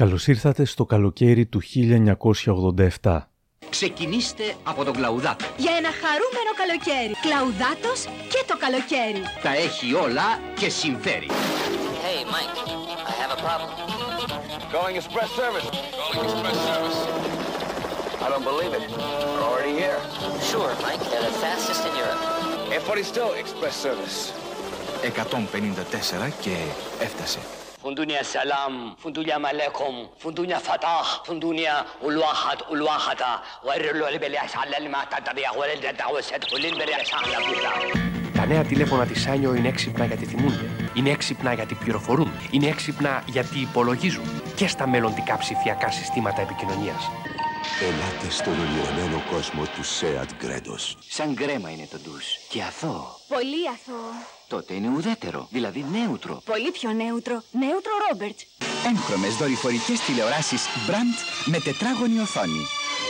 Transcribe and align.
Καλώς 0.00 0.26
ήρθατε 0.26 0.64
στο 0.64 0.84
καλοκαίρι 0.84 1.46
του 1.46 1.60
1987. 3.02 3.20
Ξεκινήστε 3.70 4.44
από 4.62 4.84
τον 4.84 4.94
Κλαουδάτο. 4.94 5.44
Για 5.56 5.72
ένα 5.80 5.90
χαρούμενο 6.02 6.52
καλοκαίρι. 6.60 7.14
Κλαουδάτος 7.26 8.00
και 8.32 8.40
το 8.50 8.56
καλοκαίρι. 8.64 9.22
Τα 9.42 9.52
έχει 9.66 9.94
όλα 9.94 10.28
και 10.60 10.68
συμφέρει. 10.68 11.28
Hey, 12.06 12.20
Mike, 12.34 12.56
I 13.10 13.14
have 13.22 13.32
a 13.38 13.40
problem. 13.46 13.68
Calling 14.74 14.96
express 15.00 15.30
service. 15.40 15.68
Calling 16.14 16.30
express 16.34 16.58
service. 16.70 16.98
I 18.24 18.26
don't 18.32 18.46
believe 18.50 18.72
it. 18.78 18.82
We're 19.32 19.46
already 19.50 19.74
here. 19.82 19.98
Sure, 20.50 20.70
Mike, 20.84 21.02
they're 21.10 21.26
the 21.30 21.36
fastest 21.44 21.82
in 21.88 21.94
Europe. 22.02 22.22
Εφοριστό 22.78 23.24
express 23.42 23.76
service. 23.86 24.18
154 25.02 26.30
και 26.40 26.54
έφτασε. 27.00 27.38
Fundunia 27.82 28.22
Salam, 28.22 28.94
Fundunia 29.02 29.38
Malekum, 29.38 29.94
Fundunia 30.22 30.58
Fatah, 30.66 31.24
Fundunia 31.26 31.74
Ulwahat 32.06 32.60
Ulwahata, 32.72 33.32
Wairulu 33.66 34.04
Elbelias 34.10 34.52
Alelma 34.62 35.00
Tataria, 35.10 35.50
Wairel 35.58 35.80
Dawaset, 36.00 36.42
Ulin 36.54 36.74
Belias 36.78 37.10
Alabuta. 37.18 37.72
Τα 38.34 38.46
νέα 38.46 38.64
τηλέφωνα 38.64 39.06
της 39.06 39.26
Άνιο 39.26 39.54
είναι 39.54 39.68
έξυπνα 39.68 40.04
γιατί 40.04 40.24
θυμούνται. 40.26 40.70
Είναι 40.94 41.10
έξυπνα 41.10 41.52
γιατί 41.52 41.74
πληροφορούν. 41.74 42.32
Είναι 42.50 42.66
έξυπνα 42.68 43.22
γιατί 43.26 43.60
υπολογίζουν. 43.60 44.42
Και 44.56 44.68
στα 44.68 44.86
μελλοντικά 44.88 45.38
ψηφιακά 45.38 45.90
συστήματα 45.90 46.40
επικοινωνίας. 46.40 47.10
Ελάτε 47.82 48.30
στον 48.30 48.52
ολιωμένο 48.52 49.22
κόσμο 49.30 49.62
του 49.62 49.84
Seat 49.84 50.44
Gredos. 50.44 50.96
Σαν 51.08 51.32
γκρέμα 51.32 51.70
είναι 51.70 51.88
το 51.90 51.98
ντους. 51.98 52.24
Και 52.48 52.62
αθώο. 52.62 53.20
Πολύ 53.28 53.68
αθώο. 53.68 54.39
Τότε 54.50 54.74
είναι 54.74 54.88
ουδέτερο. 54.96 55.48
Δηλαδή 55.50 55.84
νέουτρο. 55.92 56.42
Πολύ 56.44 56.70
πιο 56.70 56.92
νέουτρο. 56.92 57.42
Νέουτρο 57.50 57.92
Ρόμπερτς. 58.08 58.46
Έγχρωμες 58.86 59.34
δορυφορικές 59.36 60.00
τηλεοράσεις 60.00 60.62
Brandt 60.88 61.18
με 61.44 61.58
τετράγωνη 61.58 62.18
οθόνη. 62.18 62.64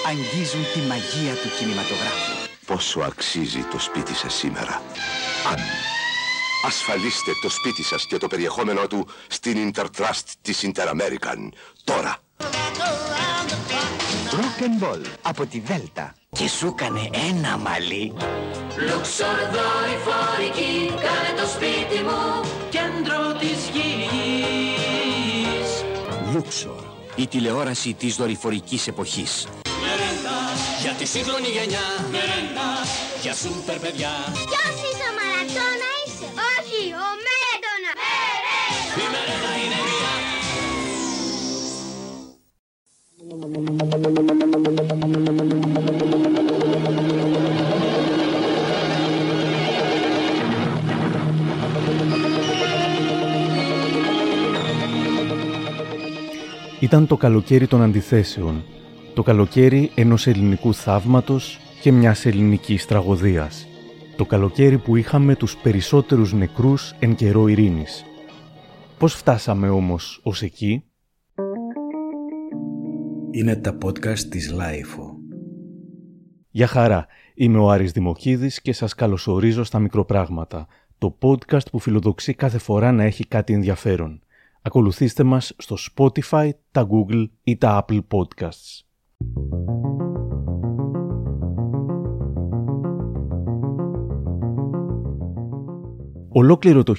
Αγγίζουν 0.09 0.63
τη 0.75 0.79
μαγεία 0.79 1.35
του 1.35 1.49
κινηματογράφου. 1.59 2.33
Πόσο 2.67 3.01
αξίζει 3.01 3.63
το 3.63 3.79
σπίτι 3.79 4.15
σας 4.15 4.35
σήμερα. 4.35 4.83
Αν 5.51 5.59
ασφαλίστε 6.67 7.33
το 7.43 7.49
σπίτι 7.51 7.83
σας 7.83 8.07
και 8.07 8.17
το 8.17 8.27
περιεχόμενό 8.27 8.87
του 8.87 9.07
στην 9.29 9.73
Intertrust 9.73 10.27
της 10.43 10.71
Interamerican. 10.73 11.49
Τώρα. 11.85 12.17
Rock 14.31 14.63
and 14.63 14.85
Ball 14.85 15.03
από 15.23 15.47
τη 15.47 15.61
Δέλτα. 15.61 16.15
Και 16.31 16.49
σου 16.49 16.67
έκανε 16.67 17.11
ένα 17.29 17.57
μαλλί. 17.57 18.13
Λουξορ 18.89 19.39
δορυφορική, 19.55 20.73
κάνε 20.89 21.33
το 21.41 21.47
σπίτι 21.55 22.03
μου 22.03 22.23
κέντρο 22.71 23.21
της 23.41 23.59
γης. 23.75 25.71
Λούξορ. 26.33 26.83
Η 27.17 27.27
τηλεόραση 27.27 27.95
της 27.95 28.17
δορυφορικής 28.17 28.87
εποχής. 28.87 29.47
Μερέντα 29.83 30.39
για 30.83 30.93
τη 30.93 31.05
σύγχρονη 31.05 31.49
γενιά. 31.49 31.87
Μερέντα 32.11 32.69
για 33.23 33.35
σούπερ 33.35 33.79
παιδιά. 33.79 34.11
Ποιος 34.33 34.77
είσαι 34.87 35.07
ο 35.11 35.13
Μαρατώνα 35.19 35.91
είσαι; 36.05 36.27
Όχι, 36.53 36.81
ο 37.05 37.07
Μέρεντονα. 37.25 37.93
Η 39.03 39.05
μερέντα 39.13 39.53
είναι 39.63 39.79
μια. 39.89 40.13
Ήταν 56.91 57.07
το 57.07 57.17
καλοκαίρι 57.17 57.67
των 57.67 57.83
αντιθέσεων. 57.83 58.65
Το 59.15 59.23
καλοκαίρι 59.23 59.91
ενός 59.95 60.27
ελληνικού 60.27 60.75
θαύματος 60.75 61.59
και 61.83 61.93
μιας 61.93 62.27
ελληνικής 62.27 62.87
τραγωδίας. 62.87 63.67
Το 64.17 64.25
καλοκαίρι 64.25 64.79
που 64.79 64.97
είχαμε 64.97 65.35
τους 65.35 65.57
περισσότερους 65.57 66.33
νεκρούς 66.33 66.95
εν 66.99 67.15
καιρώ 67.15 67.49
ειρήνης. 67.49 68.05
Πώς 68.99 69.15
φτάσαμε 69.15 69.69
όμως 69.69 70.21
ως 70.23 70.43
εκεί; 70.43 70.85
Είναι 73.31 73.57
τα 73.57 73.79
podcast 73.85 74.19
της 74.19 74.51
LiFO. 74.53 75.17
Γεια 76.51 76.67
χαρά, 76.67 77.07
είμαι 77.35 77.59
ο 77.59 77.71
Άρης 77.71 77.93
Δημοκίδης 77.93 78.61
και 78.61 78.73
σας 78.73 78.95
καλωσορίζω 78.95 79.65
στα 79.65 79.79
Μικροπράγματα, 79.79 80.67
το 80.99 81.19
podcast 81.23 81.71
που 81.71 81.79
φιλοδοξεί 81.79 82.35
κάθε 82.35 82.59
φορά 82.59 82.93
να 82.93 83.03
έχει 83.03 83.27
κάτι 83.27 83.53
ενδιαφέρον. 83.53 84.23
Ακολουθήστε 84.63 85.23
μας 85.23 85.55
στο 85.59 85.77
Spotify, 85.79 86.51
τα 86.71 86.87
Google 86.91 87.25
ή 87.43 87.57
τα 87.57 87.85
Apple 87.85 88.01
Podcasts. 88.09 88.81
Ολόκληρο 96.29 96.83
το 96.83 96.95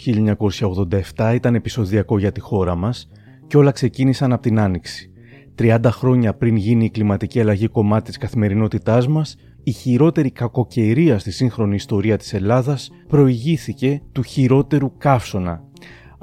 1987 1.16 1.32
ήταν 1.34 1.56
επεισοδιακό 1.56 2.20
για 2.20 2.32
τη 2.32 2.40
χώρα 2.40 2.76
μας 2.76 3.10
και 3.48 3.58
όλα 3.58 3.72
ξεκίνησαν 3.72 4.34
από 4.34 4.42
την 4.42 4.60
Άνοιξη. 4.60 5.12
30 5.58 5.80
χρόνια 5.84 6.34
πριν 6.36 6.56
γίνει 6.56 6.86
η 6.86 6.90
κλιματική 6.90 7.40
αλλαγή 7.40 7.68
κομμάτι 7.68 8.04
της 8.04 8.18
καθημερινότητάς 8.18 9.08
μας, 9.08 9.36
η 9.64 9.72
χειρότερη 9.72 10.32
κακοκαιρία 10.32 11.20
στη 11.20 11.32
σύγχρονη 11.32 11.76
ιστορία 11.76 12.18
της 12.18 12.34
Ελλάδας 12.34 12.90
προηγήθηκε 13.08 14.02
του 14.12 14.24
χειρότερου 14.24 14.98
καύσωνα, 14.98 15.64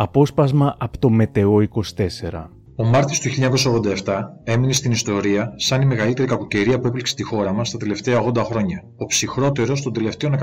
Απόσπασμα 0.00 0.76
από 0.78 0.98
το 0.98 1.10
Μετεό 1.10 1.58
24. 1.60 2.50
Ο 2.76 2.84
Μάρτιος 2.84 3.20
του 3.20 3.28
1987 4.04 4.20
έμεινε 4.44 4.72
στην 4.72 4.90
ιστορία 4.90 5.52
σαν 5.56 5.82
η 5.82 5.84
μεγαλύτερη 5.84 6.28
κακοκαιρία 6.28 6.78
που 6.78 6.86
έπληξε 6.86 7.14
τη 7.14 7.22
χώρα 7.22 7.52
μας 7.52 7.70
τα 7.70 7.78
τελευταία 7.78 8.22
80 8.24 8.36
χρόνια. 8.44 8.82
Ο 8.96 9.06
ψυχρότερος 9.06 9.82
των 9.82 9.92
τελευταίων 9.92 10.34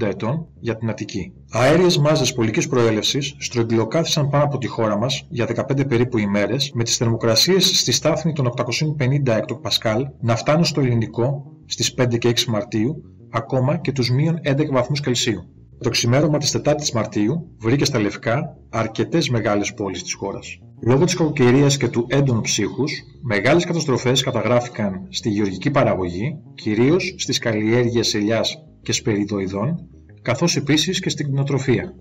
150 0.00 0.06
ετών 0.06 0.46
για 0.60 0.76
την 0.76 0.88
Αττική. 0.88 1.32
Αέριες 1.50 1.98
μάζες 1.98 2.32
πολικής 2.32 2.68
προέλευσης 2.68 3.34
στρογγυλοκάθισαν 3.38 4.28
πάνω 4.28 4.44
από 4.44 4.58
τη 4.58 4.66
χώρα 4.66 4.96
μας 4.98 5.26
για 5.28 5.46
15 5.46 5.88
περίπου 5.88 6.18
ημέρες, 6.18 6.70
με 6.74 6.82
τις 6.82 6.96
θερμοκρασίες 6.96 7.78
στη 7.78 7.92
στάθμη 7.92 8.32
των 8.32 8.46
850 8.46 9.36
εκτοπασκάλ 9.36 10.06
να 10.20 10.36
φτάνουν 10.36 10.64
στο 10.64 10.80
ελληνικό 10.80 11.44
στις 11.66 11.94
5 11.94 12.18
και 12.18 12.28
6 12.28 12.44
Μαρτίου, 12.48 13.02
ακόμα 13.30 13.76
και 13.76 13.92
τους 13.92 14.10
μείον 14.10 14.40
11 14.44 14.72
βαθμούς 14.72 15.00
Κελσίου. 15.00 15.42
Το 15.82 15.88
ξημέρωμα 15.88 16.38
της 16.38 16.56
4η 16.64 16.90
Μαρτίου 16.94 17.56
βρήκε 17.58 17.84
στα 17.84 18.00
Λευκά 18.00 18.56
αρκετές 18.70 19.28
μεγάλες 19.28 19.74
πόλεις 19.74 20.02
της 20.02 20.14
χώρας. 20.14 20.58
Λόγω 20.86 21.04
της 21.04 21.14
κακοκαιρίας 21.14 21.76
και 21.76 21.88
του 21.88 22.06
έντονου 22.08 22.40
ψύχους, 22.40 22.92
μεγάλες 23.22 23.64
καταστροφές 23.64 24.22
καταγράφηκαν 24.22 25.06
στη 25.08 25.28
γεωργική 25.28 25.70
παραγωγή, 25.70 26.38
κυρίως 26.54 27.14
στις 27.16 27.38
καλλιέργειες 27.38 28.14
ελιάς 28.14 28.56
και 28.82 28.92
σπεριδοειδών, 28.92 29.88
καθώς 30.22 30.56
επίσης 30.56 31.00
και 31.00 31.08
στην 31.08 31.26
κτηνοτροφία. 31.26 31.94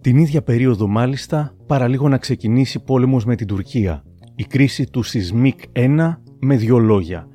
Την 0.00 0.16
ίδια 0.16 0.42
περίοδο, 0.42 0.86
μάλιστα, 0.86 1.54
παραλίγο 1.66 2.08
να 2.08 2.18
ξεκινήσει 2.18 2.84
πόλεμος 2.84 3.24
με 3.24 3.36
την 3.36 3.46
Τουρκία. 3.46 4.02
Η 4.34 4.44
κρίση 4.44 4.90
του 4.90 5.02
Σισμίκ 5.02 5.58
1 5.72 6.20
με 6.40 6.56
δύο 6.56 6.78
λόγια 6.78 7.28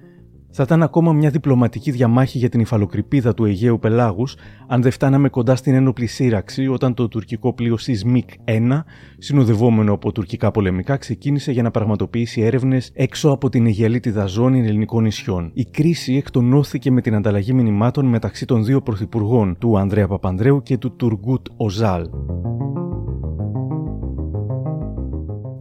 θα 0.56 0.64
ήταν 0.64 0.84
ακόμα 0.84 1.14
μια 1.14 1.30
διπλωματική 1.30 1.92
διαμάχη 1.92 2.38
για 2.38 2.50
την 2.50 2.60
υφαλοκρηπίδα 2.60 3.34
του 3.34 3.46
Αιγαίου 3.46 3.80
Πελάγους, 3.80 4.36
αν 4.68 4.82
δεν 4.82 4.92
φτάναμε 4.92 5.30
κοντά 5.30 5.56
στην 5.56 5.74
ένοπλη 5.74 6.06
σύραξη 6.06 6.68
όταν 6.68 6.94
το 6.94 7.08
τουρκικό 7.08 7.54
πλοίο 7.54 7.78
Σισμίκ 7.78 8.30
1, 8.46 8.84
συνοδευόμενο 9.18 9.94
από 9.94 10.12
τουρκικά 10.12 10.52
πολεμικά, 10.52 10.98
ξεκίνησε 10.98 11.52
για 11.52 11.64
να 11.64 11.72
πραγματοποιήσει 11.72 12.42
έρευνες 12.42 12.92
έξω 12.94 13.30
από 13.30 13.50
την 13.50 13.66
Αιγελίτιδα 13.66 14.26
ζώνη 14.26 14.60
ελληνικών 14.60 15.04
νησιών. 15.04 15.52
Η 15.54 15.66
κρίση 15.66 16.16
εκτονώθηκε 16.16 16.92
με 16.92 17.02
την 17.02 17.16
ανταλλαγή 17.16 17.54
μηνυμάτων 17.54 18.06
μεταξύ 18.06 18.46
των 18.46 18.66
δύο 18.66 18.82
πρωθυπουργών, 18.82 19.58
του 19.60 19.78
Ανδρέα 19.78 20.08
Παπανδρέου 20.08 20.62
και 20.62 20.78
του 20.78 20.96
Τουργκούτ 20.96 21.48
Οζάλ. 21.58 22.10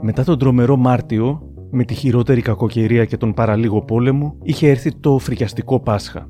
Μετά 0.04 0.24
τον 0.24 0.38
τρομερό 0.38 0.76
Μάρτιο, 0.76 1.51
με 1.72 1.84
τη 1.84 1.94
χειρότερη 1.94 2.40
κακοκαιρία 2.40 3.04
και 3.04 3.16
τον 3.16 3.34
παραλίγο 3.34 3.82
πόλεμο, 3.82 4.36
είχε 4.42 4.68
έρθει 4.68 4.94
το 4.94 5.18
φρικιαστικό 5.18 5.80
Πάσχα. 5.80 6.26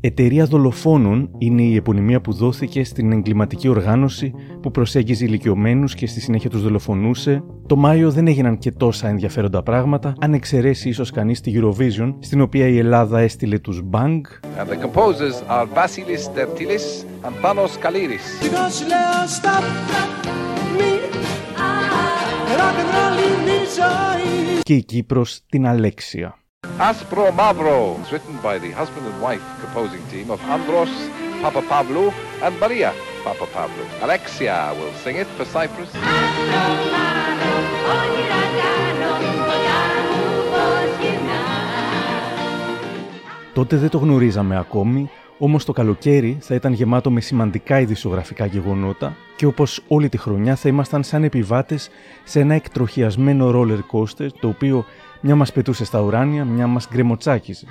Εταιρεία 0.00 0.44
δολοφόνων 0.44 1.30
είναι 1.38 1.62
η 1.62 1.76
επωνυμία 1.76 2.20
που 2.20 2.32
δόθηκε 2.32 2.84
στην 2.84 3.12
εγκληματική 3.12 3.68
οργάνωση 3.68 4.32
που 4.62 4.70
προσέγγιζε 4.70 5.24
ηλικιωμένους 5.24 5.94
και 5.94 6.06
στη 6.06 6.20
συνέχεια 6.20 6.50
τους 6.50 6.62
δολοφονούσε. 6.62 7.44
Το 7.66 7.76
Μάιο 7.76 8.10
δεν 8.10 8.26
έγιναν 8.26 8.58
και 8.58 8.72
τόσα 8.72 9.08
ενδιαφέροντα 9.08 9.62
πράγματα, 9.62 10.12
αν 10.20 10.34
εξαιρέσει 10.34 10.88
ίσως 10.88 11.10
κανείς 11.10 11.40
τη 11.40 11.52
Eurovision, 11.54 12.14
στην 12.18 12.40
οποία 12.40 12.66
η 12.68 12.78
Ελλάδα 12.78 13.18
έστειλε 13.18 13.58
τους 13.58 13.82
Bang. 13.90 14.20
And 14.58 14.68
the 14.68 14.76
composers 14.76 15.42
are 15.48 15.66
Vasilis 15.74 16.24
Tertilis 16.36 17.04
and 17.24 17.34
Panos 17.42 17.76
Kaliris 17.82 18.26
και 24.62 24.74
η 24.74 24.82
Κύπρος 24.84 25.40
την 25.48 25.66
Αλέξια. 25.66 26.38
Άσπρο 26.78 27.32
Μαύρο, 27.32 27.96
written 28.10 28.46
by 28.46 28.58
the 28.58 28.70
husband 28.80 29.06
and 29.10 29.18
wife 29.26 29.44
composing 29.62 30.02
team 30.12 30.30
of 30.30 30.40
Andros 30.54 30.92
Papapablou 31.42 32.06
and 32.44 32.54
Maria 32.60 32.90
Papapablou. 33.24 33.86
Alexia 34.06 34.56
will 34.78 34.94
sing 35.04 35.16
it 35.22 35.28
for 35.36 35.46
Cyprus. 35.54 35.90
Τότε 43.52 43.76
δεν 43.76 43.88
το 43.88 43.98
γνωρίζαμε 43.98 44.58
ακόμη, 44.58 45.10
όμως 45.44 45.64
το 45.64 45.72
καλοκαίρι 45.72 46.36
θα 46.40 46.54
ήταν 46.54 46.72
γεμάτο 46.72 47.10
με 47.10 47.20
σημαντικά 47.20 47.80
ειδησιογραφικά 47.80 48.46
γεγονότα 48.46 49.16
και 49.36 49.46
όπως 49.46 49.82
όλη 49.88 50.08
τη 50.08 50.16
χρονιά 50.16 50.56
θα 50.56 50.68
ήμασταν 50.68 51.02
σαν 51.02 51.24
επιβάτες 51.24 51.90
σε 52.24 52.40
ένα 52.40 52.54
εκτροχιασμένο 52.54 53.50
roller 53.54 53.78
coaster 53.92 54.26
το 54.40 54.48
οποίο 54.48 54.84
μια 55.20 55.36
μας 55.36 55.52
πετούσε 55.52 55.84
στα 55.84 56.00
ουράνια, 56.00 56.44
μια 56.44 56.66
μας 56.66 56.88
γκρεμοτσάκιζε. 56.92 57.66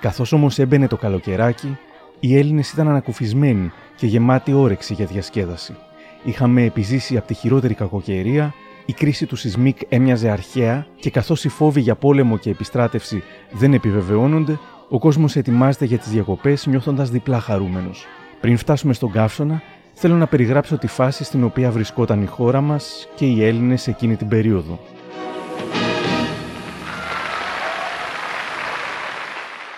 Καθώς 0.00 0.32
όμως 0.32 0.58
έμπαινε 0.58 0.86
το 0.86 0.96
καλοκαιράκι, 0.96 1.76
οι 2.20 2.36
Έλληνες 2.38 2.72
ήταν 2.72 2.88
ανακουφισμένοι 2.88 3.70
και 3.96 4.06
γεμάτοι 4.06 4.52
όρεξη 4.52 4.94
για 4.94 5.06
διασκέδαση. 5.06 5.76
Είχαμε 6.24 6.64
επιζήσει 6.64 7.16
από 7.16 7.26
τη 7.26 7.34
χειρότερη 7.34 7.74
κακοκαιρία, 7.74 8.54
η 8.86 8.92
κρίση 8.92 9.26
του 9.26 9.36
Σισμίκ 9.36 9.78
έμοιαζε 9.88 10.28
αρχαία 10.28 10.86
και 11.00 11.10
καθώς 11.10 11.44
οι 11.44 11.48
φόβοι 11.48 11.80
για 11.80 11.94
πόλεμο 11.94 12.38
και 12.38 12.50
επιστράτευση 12.50 13.22
δεν 13.50 13.72
επιβεβαιώνονται, 13.72 14.58
ο 14.88 14.98
κόσμος 14.98 15.36
ετοιμάζεται 15.36 15.84
για 15.84 15.98
τις 15.98 16.08
διακοπές 16.08 16.66
νιώθοντας 16.66 17.10
διπλά 17.10 17.40
χαρούμενος. 17.40 18.06
Πριν 18.40 18.56
φτάσουμε 18.56 18.92
στον 18.92 19.10
καύσωνα, 19.10 19.62
θέλω 19.92 20.14
να 20.14 20.26
περιγράψω 20.26 20.78
τη 20.78 20.86
φάση 20.86 21.24
στην 21.24 21.44
οποία 21.44 21.70
βρισκόταν 21.70 22.22
η 22.22 22.26
χώρα 22.26 22.60
μας 22.60 23.08
και 23.14 23.26
οι 23.26 23.44
Έλληνες 23.44 23.88
εκείνη 23.88 24.16
την 24.16 24.28
περίοδο. 24.28 24.80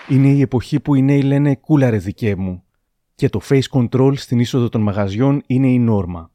Είναι 0.09 0.27
η 0.27 0.41
εποχή 0.41 0.79
που 0.79 0.95
οι 0.95 1.01
νέοι 1.01 1.21
λένε 1.21 1.55
«κούλαρε 1.55 1.97
δικέ 1.97 2.35
μου» 2.35 2.63
και 3.15 3.29
το 3.29 3.41
face 3.49 3.69
control 3.71 4.13
στην 4.15 4.39
είσοδο 4.39 4.69
των 4.69 4.81
μαγαζιών 4.81 5.41
είναι 5.47 5.67
η 5.67 5.79
νόρμα. 5.79 6.31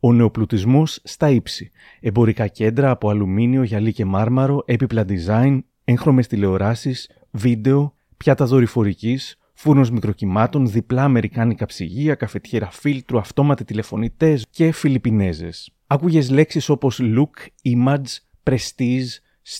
Ο 0.00 0.12
νεοπλουτισμός 0.12 1.00
στα 1.04 1.30
ύψη. 1.30 1.70
Εμπορικά 2.00 2.46
κέντρα 2.46 2.90
από 2.90 3.08
αλουμίνιο, 3.08 3.62
γυαλί 3.62 3.92
και 3.92 4.04
μάρμαρο, 4.04 4.62
έπιπλα 4.66 5.04
design, 5.08 5.58
έγχρωμες 5.84 6.26
τηλεοράσεις, 6.26 7.10
βίντεο, 7.30 7.94
πιάτα 8.16 8.46
δορυφορικής, 8.46 9.38
φούρνος 9.54 9.90
μικροκυμάτων, 9.90 10.66
διπλά 10.66 11.04
αμερικάνικα 11.04 11.66
ψυγεία, 11.66 12.14
καφετιέρα 12.14 12.70
φίλτρου, 12.70 13.18
αυτόματοι 13.18 13.64
τηλεφωνητές 13.64 14.46
και 14.50 14.72
φιλιππινέζες. 14.72 15.70
Άκουγες 15.86 16.30
λέξεις 16.30 16.68
όπως 16.68 17.00
look, 17.02 17.46
image, 17.74 18.18
prestige, 18.50 19.08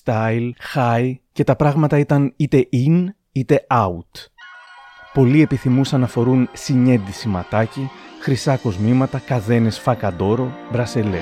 style, 0.04 0.50
high 0.74 1.12
και 1.32 1.44
τα 1.44 1.56
πράγματα 1.56 1.98
ήταν 1.98 2.32
είτε 2.36 2.68
in 2.72 3.04
είτε 3.32 3.66
out. 3.70 4.26
Πολλοί 5.12 5.40
επιθυμούσαν 5.42 6.00
να 6.00 6.06
φορούν 6.06 6.48
συνέντη 6.52 7.12
σηματάκι, 7.12 7.90
χρυσά 8.20 8.56
κοσμήματα, 8.56 9.18
καδένες 9.18 9.78
φακαντόρο, 9.78 10.52
μπρασελέ. 10.72 11.20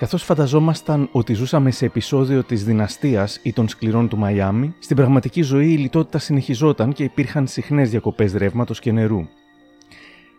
Καθώς 0.00 0.22
φανταζόμασταν 0.22 1.08
ότι 1.12 1.34
ζούσαμε 1.34 1.70
σε 1.70 1.84
επεισόδιο 1.84 2.44
της 2.44 2.64
δυναστείας 2.64 3.40
ή 3.42 3.52
των 3.52 3.68
σκληρών 3.68 4.08
του 4.08 4.16
Μαϊάμι, 4.16 4.74
στην 4.78 4.96
πραγματική 4.96 5.42
ζωή 5.42 5.72
η 5.72 5.76
λιτότητα 5.76 6.18
συνεχιζόταν 6.18 6.92
και 6.92 7.04
υπήρχαν 7.04 7.46
συχνές 7.46 7.90
διακοπές 7.90 8.32
ρεύματος 8.32 8.80
και 8.80 8.92
νερού. 8.92 9.26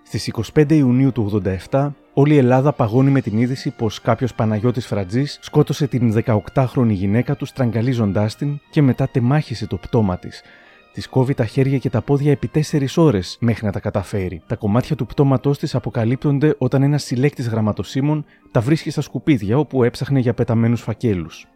Στις 0.04 0.32
25 0.54 0.72
Ιουνίου 0.72 1.12
του 1.12 1.42
87, 1.70 1.92
όλη 2.14 2.34
η 2.34 2.38
Ελλάδα 2.38 2.74
παγώνει 2.74 3.10
με 3.10 3.22
την 3.22 3.38
είδηση 3.38 3.70
πως 3.70 4.02
κάποιος 4.02 4.34
Παναγιώτης 4.34 4.88
Φρατζής 4.88 5.40
σκότωσε 5.42 5.88
την 5.88 6.24
18χρονη 6.26 6.90
γυναίκα 6.90 7.36
του 7.36 7.46
στραγγαλίζοντάς 7.46 8.36
την 8.36 8.60
και 8.70 8.82
μετά 8.82 9.08
τεμάχισε 9.08 9.68
το 9.68 9.78
πτώμα 9.78 10.18
της. 10.18 10.42
Της 10.94 11.08
κόβει 11.08 11.34
τα 11.34 11.46
χέρια 11.46 11.78
και 11.78 11.90
τα 11.90 12.02
πόδια 12.02 12.32
επί 12.32 12.48
4 12.48 12.86
ώρες 12.96 13.38
μέχρι 13.40 13.66
να 13.66 13.72
τα 13.72 13.80
καταφέρει. 13.80 14.42
Τα 14.48 14.56
κομμάτια 14.56 14.96
του 14.96 15.06
πτώματός 15.06 15.58
της 15.60 15.76
αποκαλύπτονται 15.76 16.56
όταν 16.58 16.84
ένας 16.84 17.04
συλλέκτης 17.04 17.48
γραμματοσύμων 17.48 18.26
τα 18.52 18.62
βρίσκει 18.62 18.90
στα 18.90 19.02
σκουπίδια 19.02 19.58
όπου 19.58 19.84
έψαχνε 19.84 20.20
για 20.20 20.34
πεταμένους 20.34 20.82
φακέλους. 20.82 21.48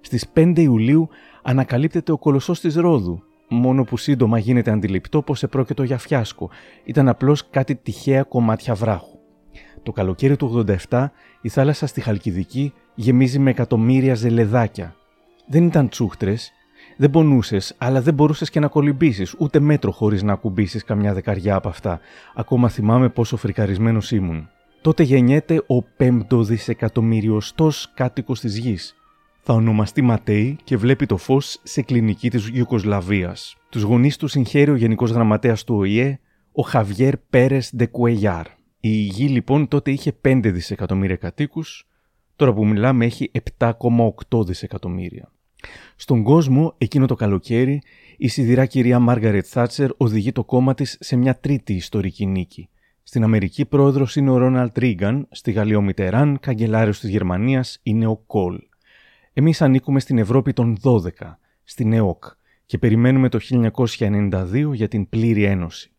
Στις 0.00 0.28
5 0.34 0.52
Ιουλίου 0.56 1.08
ανακαλύπτεται 1.42 2.12
ο 2.12 2.18
κολοσσός 2.18 2.60
της 2.60 2.74
Ρόδου, 2.74 3.22
μόνο 3.48 3.84
που 3.84 3.96
σύντομα 3.96 4.38
γίνεται 4.38 4.70
αντιληπτό 4.70 5.22
πως 5.22 5.42
επρόκειτο 5.42 5.82
για 5.82 5.98
φιάσκο. 5.98 6.50
Ήταν 6.84 7.08
απλώς 7.08 7.48
κάτι 7.50 7.74
τυχαία 7.74 8.22
κομμάτια 8.22 8.74
βράχου. 8.74 9.18
Το 9.82 9.92
καλοκαίρι 9.92 10.36
του 10.36 10.64
87 10.88 11.06
η 11.40 11.48
θάλασσα 11.48 11.86
στη 11.86 12.00
Χαλκιδική 12.00 12.72
γεμίζει 12.94 13.38
με 13.38 13.50
εκατομμύρια 13.50 14.14
ζελεδάκια. 14.14 14.94
Δεν 15.46 15.64
ήταν 15.64 15.88
τσούχτρες, 15.88 16.52
δεν 16.98 17.10
πονούσες, 17.10 17.74
αλλά 17.78 18.00
δεν 18.02 18.14
μπορούσες 18.14 18.50
και 18.50 18.60
να 18.60 18.68
κολυμπήσεις, 18.68 19.34
ούτε 19.38 19.60
μέτρο 19.60 19.90
χωρίς 19.90 20.22
να 20.22 20.32
ακουμπήσεις 20.32 20.84
καμιά 20.84 21.14
δεκαριά 21.14 21.54
από 21.54 21.68
αυτά. 21.68 22.00
Ακόμα 22.34 22.68
θυμάμαι 22.68 23.08
πόσο 23.08 23.36
φρικαρισμένος 23.36 24.10
ήμουν. 24.10 24.48
Τότε 24.80 25.02
γεννιέται 25.02 25.62
ο 25.66 25.82
πέμπτο 25.82 26.42
δισεκατομμυριωστό 26.42 27.70
κάτοικος 27.94 28.40
της 28.40 28.58
γης 28.58 28.98
θα 29.50 29.56
ονομαστεί 29.56 30.02
Ματέι 30.02 30.58
και 30.64 30.76
βλέπει 30.76 31.06
το 31.06 31.16
φως 31.16 31.60
σε 31.62 31.82
κλινική 31.82 32.30
της 32.30 32.50
Ιουκοσλαβίας. 32.52 33.56
Τους 33.68 33.82
γονείς 33.82 34.16
του 34.16 34.26
συγχαίρει 34.28 34.70
ο 34.70 34.76
Γενικός 34.76 35.10
Γραμματέας 35.10 35.64
του 35.64 35.74
ΟΗΕ, 35.74 36.20
ο 36.52 36.62
Χαβιέρ 36.62 37.16
Πέρες 37.16 37.72
Ντεκουεγιάρ. 37.76 38.46
Η 38.80 38.88
γη 38.88 39.28
λοιπόν 39.28 39.68
τότε 39.68 39.90
είχε 39.90 40.12
5 40.22 40.40
δισεκατομμύρια 40.52 41.16
κατοίκους, 41.16 41.88
τώρα 42.36 42.52
που 42.52 42.66
μιλάμε 42.66 43.04
έχει 43.04 43.30
7,8 43.58 44.44
δισεκατομμύρια. 44.46 45.32
Στον 45.96 46.22
κόσμο, 46.22 46.74
εκείνο 46.78 47.06
το 47.06 47.14
καλοκαίρι, 47.14 47.82
η 48.16 48.28
σιδηρά 48.28 48.66
κυρία 48.66 48.98
Μάργαρετ 48.98 49.46
Θάτσερ 49.48 49.90
οδηγεί 49.96 50.32
το 50.32 50.44
κόμμα 50.44 50.74
της 50.74 50.96
σε 51.00 51.16
μια 51.16 51.38
τρίτη 51.38 51.74
ιστορική 51.74 52.26
νίκη. 52.26 52.68
Στην 53.02 53.22
Αμερική 53.22 53.64
πρόεδρος 53.64 54.16
είναι 54.16 54.30
ο 54.30 54.36
Ρόναλτ 54.36 54.78
Ρίγκαν, 54.78 55.28
στη 55.30 55.52
Γαλλία 55.52 55.78
ο 55.78 55.80
Μιτεράν, 55.80 56.38
καγκελάριος 56.40 57.00
της 57.00 57.10
Γερμανίας 57.10 57.78
είναι 57.82 58.06
ο 58.06 58.16
Κολ. 58.16 58.58
Εμείς 59.32 59.62
ανήκουμε 59.62 60.00
στην 60.00 60.18
Ευρώπη 60.18 60.52
των 60.52 60.78
12, 60.82 61.38
στην 61.64 61.92
ΕΟΚ, 61.92 62.24
και 62.66 62.78
περιμένουμε 62.78 63.28
το 63.28 63.38
1992 63.38 64.70
για 64.72 64.88
την 64.88 65.08
πλήρη 65.08 65.44
ένωση. 65.44 65.92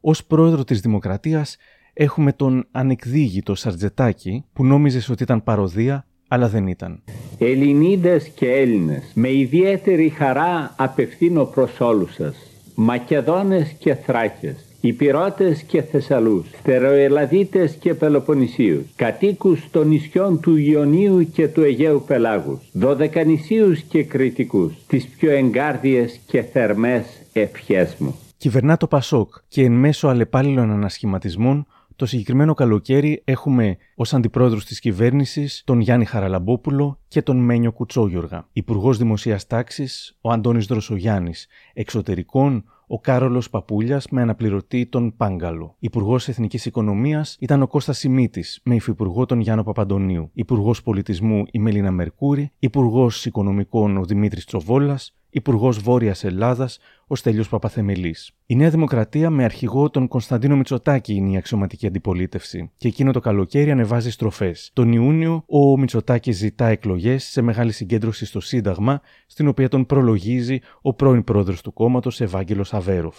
Ω 0.00 0.10
πρόεδρο 0.26 0.64
της 0.64 0.80
Δημοκρατίας 0.80 1.56
έχουμε 1.92 2.32
τον 2.32 2.68
ανεκδίγητο 2.70 3.54
Σαρτζετάκη 3.54 4.44
που 4.52 4.64
νόμιζες 4.64 5.08
ότι 5.08 5.22
ήταν 5.22 5.42
παροδία, 5.42 6.05
αλλά 6.28 6.48
δεν 6.48 6.66
ήταν. 6.66 7.02
Ελληνίδες 7.38 8.28
και 8.28 8.52
Έλληνες, 8.52 9.10
με 9.14 9.32
ιδιαίτερη 9.32 10.08
χαρά 10.08 10.74
απευθύνω 10.76 11.44
προς 11.44 11.80
όλους 11.80 12.14
σας, 12.14 12.36
Μακεδόνες 12.74 13.74
και 13.78 13.94
Θράκες, 13.94 14.64
Υπηρώτες 14.80 15.62
και 15.62 15.82
Θεσσαλούς, 15.82 16.46
Στεροελαδίτες 16.58 17.72
και 17.72 17.94
Πελοποννησίους, 17.94 18.84
κατοίκους 18.96 19.70
των 19.70 19.88
νησιών 19.88 20.40
του 20.40 20.56
Ιωνίου 20.56 21.30
και 21.32 21.48
του 21.48 21.62
Αιγαίου 21.62 22.04
Πελάγους, 22.06 22.58
Δωδεκανησίους 22.72 23.80
και 23.80 24.04
Κρητικούς, 24.04 24.72
τις 24.86 25.06
πιο 25.06 25.30
εγκάρδιες 25.30 26.20
και 26.26 26.42
θερμές 26.42 27.04
ευχές 27.32 27.96
μου. 27.98 28.14
Κυβερνά 28.36 28.76
το 28.76 28.86
Πασόκ 28.86 29.34
και 29.48 29.62
εν 29.62 29.72
μέσω 29.72 30.08
αλλεπάλληλων 30.08 30.70
ανασχηματισμών 30.70 31.66
το 31.96 32.06
συγκεκριμένο 32.06 32.54
καλοκαίρι 32.54 33.22
έχουμε 33.24 33.76
ως 33.94 34.14
αντιπρόεδρου 34.14 34.58
της 34.58 34.80
κυβέρνησης 34.80 35.62
τον 35.64 35.80
Γιάννη 35.80 36.04
Χαραλαμπόπουλο 36.04 36.98
και 37.08 37.22
τον 37.22 37.36
Μένιο 37.36 37.72
Κουτσόγιοργα. 37.72 38.48
Υπουργός 38.52 38.98
Δημοσίας 38.98 39.46
Τάξης 39.46 40.16
ο 40.20 40.30
Αντώνης 40.30 40.66
Δροσογιάννης. 40.66 41.46
Εξωτερικών 41.74 42.64
ο 42.86 43.00
Κάρολος 43.00 43.50
Παπούλιας 43.50 44.08
με 44.10 44.22
αναπληρωτή 44.22 44.86
τον 44.86 45.16
Πάγκαλο. 45.16 45.76
Υπουργός 45.78 46.28
Εθνικής 46.28 46.66
Οικονομίας 46.66 47.36
ήταν 47.40 47.62
ο 47.62 47.66
Κώστας 47.66 47.98
Σιμίτης 47.98 48.60
με 48.64 48.74
υφυπουργό 48.74 49.26
τον 49.26 49.40
Γιάννο 49.40 49.62
Παπαντονίου. 49.62 50.30
Υπουργός 50.32 50.82
Πολιτισμού 50.82 51.42
η 51.50 51.58
Μελίνα 51.58 51.90
Μερκούρη. 51.90 52.52
Υπουργός 52.58 53.26
Οικονομικών 53.26 53.96
ο 53.96 54.04
Δημήτρης 54.04 54.44
Τσοβόλας. 54.44 55.14
Υπουργός 55.36 55.78
Βόρειας 55.78 56.24
Ελλάδας, 56.24 56.78
ο 57.06 57.16
Στέλιος 57.16 57.48
Παπαθεμελή. 57.48 58.16
Η 58.46 58.56
Νέα 58.56 58.70
Δημοκρατία 58.70 59.30
με 59.30 59.44
αρχηγό 59.44 59.90
τον 59.90 60.08
Κωνσταντίνο 60.08 60.56
Μητσοτάκη 60.56 61.14
είναι 61.14 61.30
η 61.30 61.36
αξιωματική 61.36 61.86
αντιπολίτευση 61.86 62.70
και 62.76 62.88
εκείνο 62.88 63.12
το 63.12 63.20
καλοκαίρι 63.20 63.70
ανεβάζει 63.70 64.10
στροφές. 64.10 64.70
Τον 64.72 64.92
Ιούνιο 64.92 65.44
ο 65.46 65.78
Μητσοτάκη 65.78 66.32
ζητά 66.32 66.66
εκλογές 66.66 67.24
σε 67.24 67.42
μεγάλη 67.42 67.72
συγκέντρωση 67.72 68.26
στο 68.26 68.40
Σύνταγμα, 68.40 69.00
στην 69.26 69.48
οποία 69.48 69.68
τον 69.68 69.86
προλογίζει 69.86 70.60
ο 70.82 70.94
πρώην 70.94 71.24
πρόεδρος 71.24 71.60
του 71.62 71.72
κόμματος 71.72 72.20
Ευάγγελος 72.20 72.74
Αβέροφ. 72.74 73.16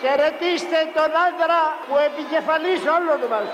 Χαιρετίστε 0.00 0.78
τον 0.96 1.10
άντρα 1.26 1.60
που 1.86 1.94
επικεφαλή 2.08 2.74
όλων 2.96 3.20
μας, 3.30 3.48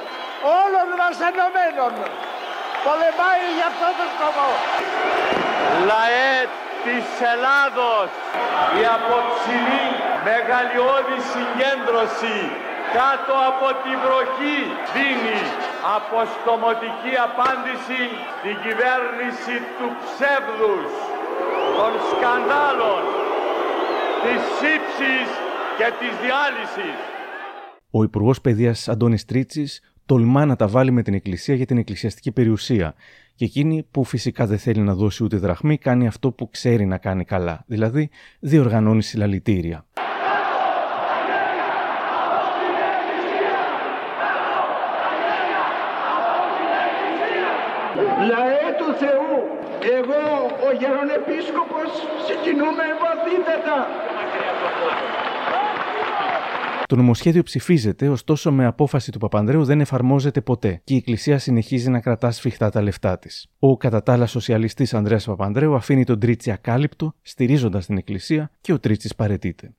όλων 0.63 0.89
μας 1.01 1.17
ενωμένων, 1.29 1.93
πολεμάει 2.85 3.45
για 3.57 3.67
αυτό 3.73 3.89
το 3.99 4.05
σκοπό. 4.13 4.49
Λαέ 5.89 6.64
της 6.85 7.07
Ελλάδος 7.33 8.09
η 8.81 8.83
απόψινή 8.97 9.87
μεγαλειώδη 10.29 11.19
συγκέντρωση 11.35 12.39
κάτω 12.99 13.35
από 13.51 13.67
τη 13.83 13.93
βροχή 14.05 14.59
δίνει 14.95 15.41
αποστομωτική 15.99 17.15
απάντηση 17.29 18.01
στην 18.37 18.57
κυβέρνηση 18.65 19.57
του 19.77 19.89
ψεύδους, 20.05 20.91
των 21.79 21.93
σκανδάλων, 22.11 23.03
της 24.23 24.41
σύψης 24.59 25.29
και 25.79 25.89
της 26.01 26.13
διάλυσης. 26.23 26.99
Ο 27.99 28.03
Υπουργός 28.03 28.41
Παιδείας 28.41 28.89
Αντώνης 28.89 29.25
Τρίτσι 29.25 29.65
τολμά 30.07 30.45
να 30.45 30.57
τα 30.57 30.69
βάλει 30.69 30.91
με 30.91 31.03
την 31.03 31.15
Εκκλησία 31.15 31.55
για 31.55 31.67
την 31.67 31.79
εκκλησιαστική 31.79 32.33
περιουσία. 32.33 32.95
Και 33.35 33.45
εκείνη 33.45 33.87
που 33.91 34.05
φυσικά 34.05 34.47
δεν 34.47 34.59
θέλει 34.59 34.81
να 34.81 34.95
δώσει 34.95 35.25
ούτε 35.25 35.37
δραχμή, 35.37 35.79
κάνει 35.79 36.07
αυτό 36.07 36.31
που 36.31 36.51
ξέρει 36.51 36.87
να 36.87 36.99
κάνει 36.99 37.25
καλά. 37.25 37.65
Δηλαδή, 37.67 38.11
διοργανώνει 38.41 39.03
συλλαλητήρια. 39.03 39.87
Λαέ 48.31 48.69
του 48.79 48.89
Θεού, 49.01 49.33
εγώ 49.99 50.23
ο 50.67 50.69
Γερονεπίσκοπος 50.81 51.91
συγκινούμε 52.27 52.87
βαθύτατα. 53.03 54.04
Το 56.87 56.97
νομοσχέδιο 56.97 57.43
ψηφίζεται, 57.43 58.09
ωστόσο 58.09 58.53
με 58.53 58.65
απόφαση 58.65 59.11
του 59.11 59.19
Παπανδρέου 59.19 59.65
δεν 59.65 59.81
εφαρμόζεται 59.81 60.41
ποτέ 60.41 60.81
και 60.85 60.95
η 60.95 60.97
Εκκλησία 60.97 61.39
συνεχίζει 61.39 61.91
να 61.91 62.01
κρατά 62.01 62.31
σφιχτά 62.31 62.71
τα 62.71 62.83
λεφτά 62.83 63.19
της. 63.19 63.47
Ο 63.59 63.77
κατά 63.77 64.03
τα 64.03 64.13
άλλα 64.13 64.27
σοσιαλιστής 64.27 64.95
Ανδρέας 64.95 65.25
Παπανδρέου 65.25 65.75
αφήνει 65.75 66.05
τον 66.05 66.19
Τρίτσι 66.19 66.51
ακάλυπτο, 66.51 67.15
στηρίζοντας 67.23 67.87
την 67.87 67.97
Εκκλησία 67.97 68.51
και 68.61 68.73
ο 68.73 68.81
Τρίτσις 68.81 69.15
παρετείται. 69.15 69.75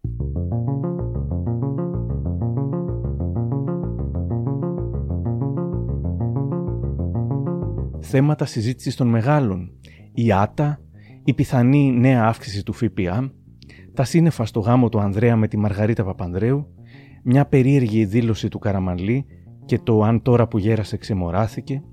Θέματα 8.00 8.45
συζήτησης 8.45 8.95
των 8.95 9.07
μεγάλων. 9.07 9.71
Η 10.13 10.31
ΆΤΑ, 10.31 10.79
η 11.24 11.33
πιθανή 11.33 11.91
νέα 11.91 12.24
αύξηση 12.25 12.63
του 12.63 12.74
ΦΠΑ, 12.74 13.31
τα 13.93 14.03
σύννεφα 14.03 14.45
στο 14.45 14.59
γάμο 14.59 14.89
του 14.89 15.00
Ανδρέα 15.00 15.35
με 15.35 15.47
τη 15.47 15.57
Μαργαρίτα 15.57 16.03
Παπανδρέου, 16.03 16.75
μια 17.27 17.46
περίεργη 17.46 18.05
δήλωση 18.05 18.48
του 18.48 18.60
Καραμανλή 18.60 19.25
και 19.65 19.79
το 19.79 20.03
αν 20.03 20.22
τώρα 20.22 20.48
που 20.48 20.58
γέρασε 20.58 20.98
ξεμοράθηκε, 20.98 21.84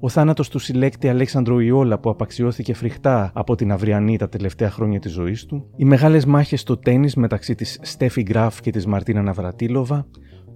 ο 0.00 0.08
θάνατος 0.08 0.48
του 0.48 0.58
συλλέκτη 0.58 1.08
Αλέξανδρο 1.08 1.60
Ιόλα 1.60 1.98
που 1.98 2.10
απαξιώθηκε 2.10 2.74
φρικτά 2.74 3.30
από 3.34 3.54
την 3.54 3.72
αυριανή 3.72 4.16
τα 4.18 4.28
τελευταία 4.28 4.70
χρόνια 4.70 4.98
της 4.98 5.12
ζωής 5.12 5.46
του, 5.46 5.66
οι 5.76 5.84
μεγάλες 5.84 6.24
μάχες 6.24 6.60
στο 6.60 6.76
τέννις 6.76 7.14
μεταξύ 7.14 7.54
της 7.54 7.78
Στέφη 7.82 8.22
Γκράφ 8.22 8.60
και 8.60 8.70
της 8.70 8.86
Μαρτίνα 8.86 9.22
Ναβρατήλοβα, 9.22 10.06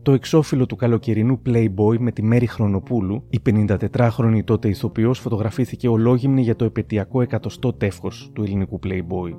το 0.02 0.12
εξώφυλλο 0.12 0.66
του 0.66 0.76
καλοκαιρινού 0.76 1.42
Playboy 1.46 1.98
με 1.98 2.12
τη 2.12 2.22
Μέρη 2.22 2.46
Χρονοπούλου, 2.46 3.24
η 3.30 3.40
54χρονη 3.46 4.44
τότε 4.44 4.68
ηθοποιός 4.68 5.18
φωτογραφήθηκε 5.18 5.88
ολόγυμνη 5.88 6.42
για 6.42 6.56
το 6.56 6.64
επαιτειακό 6.64 7.20
εκατοστό 7.20 7.72
τεύχος 7.72 8.30
του 8.34 8.42
ελληνικού 8.42 8.78
Playboy. 8.86 9.32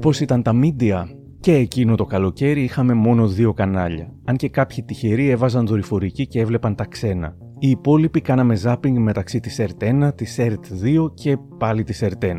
Πώς 0.00 0.20
ήταν 0.20 0.42
τα 0.42 0.52
μίντια; 0.52 1.08
Και 1.40 1.54
εκείνο 1.54 1.94
το 1.94 2.04
καλοκαίρι 2.04 2.62
είχαμε 2.62 2.94
μόνο 2.94 3.28
δύο 3.28 3.52
κανάλια. 3.52 4.12
Αν 4.24 4.36
και 4.36 4.48
κάποιοι 4.48 4.82
τυχεροί 4.82 5.28
έβαζαν 5.28 5.66
δορυφορική 5.66 6.26
και 6.26 6.40
έβλεπαν 6.40 6.74
τα 6.74 6.84
ξένα. 6.84 7.36
Οι 7.58 7.70
υπόλοιποι 7.70 8.20
κάναμε 8.20 8.54
ζάπινγκ 8.54 8.98
μεταξύ 8.98 9.40
της 9.40 9.60
ΕΡΤ1, 9.60 10.10
της 10.14 10.38
ΕΡΤ2 10.38 11.14
και 11.14 11.38
πάλι 11.58 11.82
της 11.82 12.02
ΕΡΤ1. 12.02 12.34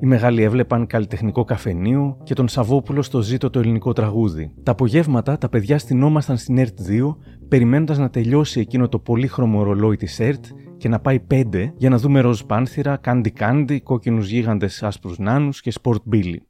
Οι 0.00 0.06
μεγάλοι 0.06 0.42
έβλεπαν 0.42 0.86
καλλιτεχνικό 0.86 1.44
καφενείο 1.44 2.16
και 2.22 2.34
τον 2.34 2.48
Σαββόπουλο 2.48 3.02
στο 3.02 3.22
ζήτω 3.22 3.50
το 3.50 3.58
ελληνικό 3.58 3.92
τραγούδι. 3.92 4.52
Τα 4.62 4.72
απογεύματα 4.72 5.38
τα 5.38 5.48
παιδιά 5.48 5.78
στηνόμασταν 5.78 6.36
στην 6.36 6.58
ΕΡΤ2, 6.58 7.16
περιμένοντας 7.48 7.98
να 7.98 8.10
τελειώσει 8.10 8.60
εκείνο 8.60 8.88
το 8.88 8.98
πολύχρωμο 8.98 9.62
ρολόι 9.62 9.96
της 9.96 10.20
ΕΡΤ 10.20 10.44
και 10.76 10.88
να 10.88 11.00
πάει 11.00 11.20
5 11.30 11.72
για 11.76 11.90
να 11.90 11.98
δούμε 11.98 12.20
ροζ 12.20 12.40
πάνθηρα, 12.40 12.96
Candy 12.96 13.30
Candy, 13.30 13.80
κόκκινους 13.80 14.30
γίγαντες 14.30 14.82
άσπρους 14.82 15.18
νάνους 15.18 15.60
και 15.60 15.70
Sport 15.70 16.02
Billy. 16.04 16.47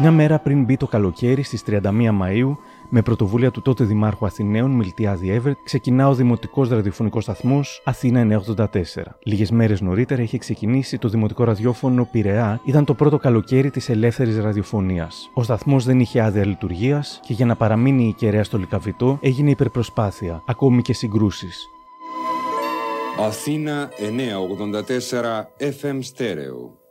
Μια 0.00 0.10
μέρα 0.10 0.38
πριν 0.38 0.64
μπει 0.64 0.76
το 0.76 0.86
καλοκαίρι 0.86 1.42
στις 1.42 1.62
31 1.66 1.80
Μαΐου, 2.20 2.56
με 2.88 3.02
πρωτοβουλία 3.02 3.50
του 3.50 3.62
τότε 3.62 3.84
Δημάρχου 3.84 4.26
Αθηναίων 4.26 4.70
Μιλτιάδη 4.70 5.30
Εύερτ, 5.30 5.58
ξεκινά 5.64 6.08
ο 6.08 6.14
Δημοτικός 6.14 6.68
Ραδιοφωνικός 6.68 7.22
Σταθμός 7.22 7.82
Αθήνα 7.84 8.20
984. 8.20 8.68
Λίγες 9.22 9.50
μέρες 9.50 9.80
νωρίτερα 9.80 10.22
είχε 10.22 10.38
ξεκινήσει 10.38 10.98
το 10.98 11.08
Δημοτικό 11.08 11.44
Ραδιόφωνο 11.44 12.08
Πειραιά, 12.12 12.60
ήταν 12.64 12.84
το 12.84 12.94
πρώτο 12.94 13.18
καλοκαίρι 13.18 13.70
της 13.70 13.88
ελεύθερης 13.88 14.38
ραδιοφωνίας. 14.38 15.30
Ο 15.34 15.42
σταθμός 15.42 15.84
δεν 15.84 16.00
είχε 16.00 16.20
άδεια 16.20 16.46
λειτουργίας 16.46 17.20
και 17.26 17.32
για 17.32 17.46
να 17.46 17.56
παραμείνει 17.56 18.06
η 18.06 18.12
κεραία 18.12 18.44
στο 18.44 18.58
Λικαβιτό 18.58 19.18
έγινε 19.20 19.50
υπερπροσπάθεια, 19.50 20.42
ακόμη 20.46 20.82
και 20.82 20.92
συγκρούσεις. 20.92 21.66
Αθήνα 23.18 23.90
984 23.98 25.48
FM 25.58 26.00
Stereo. 26.14 26.81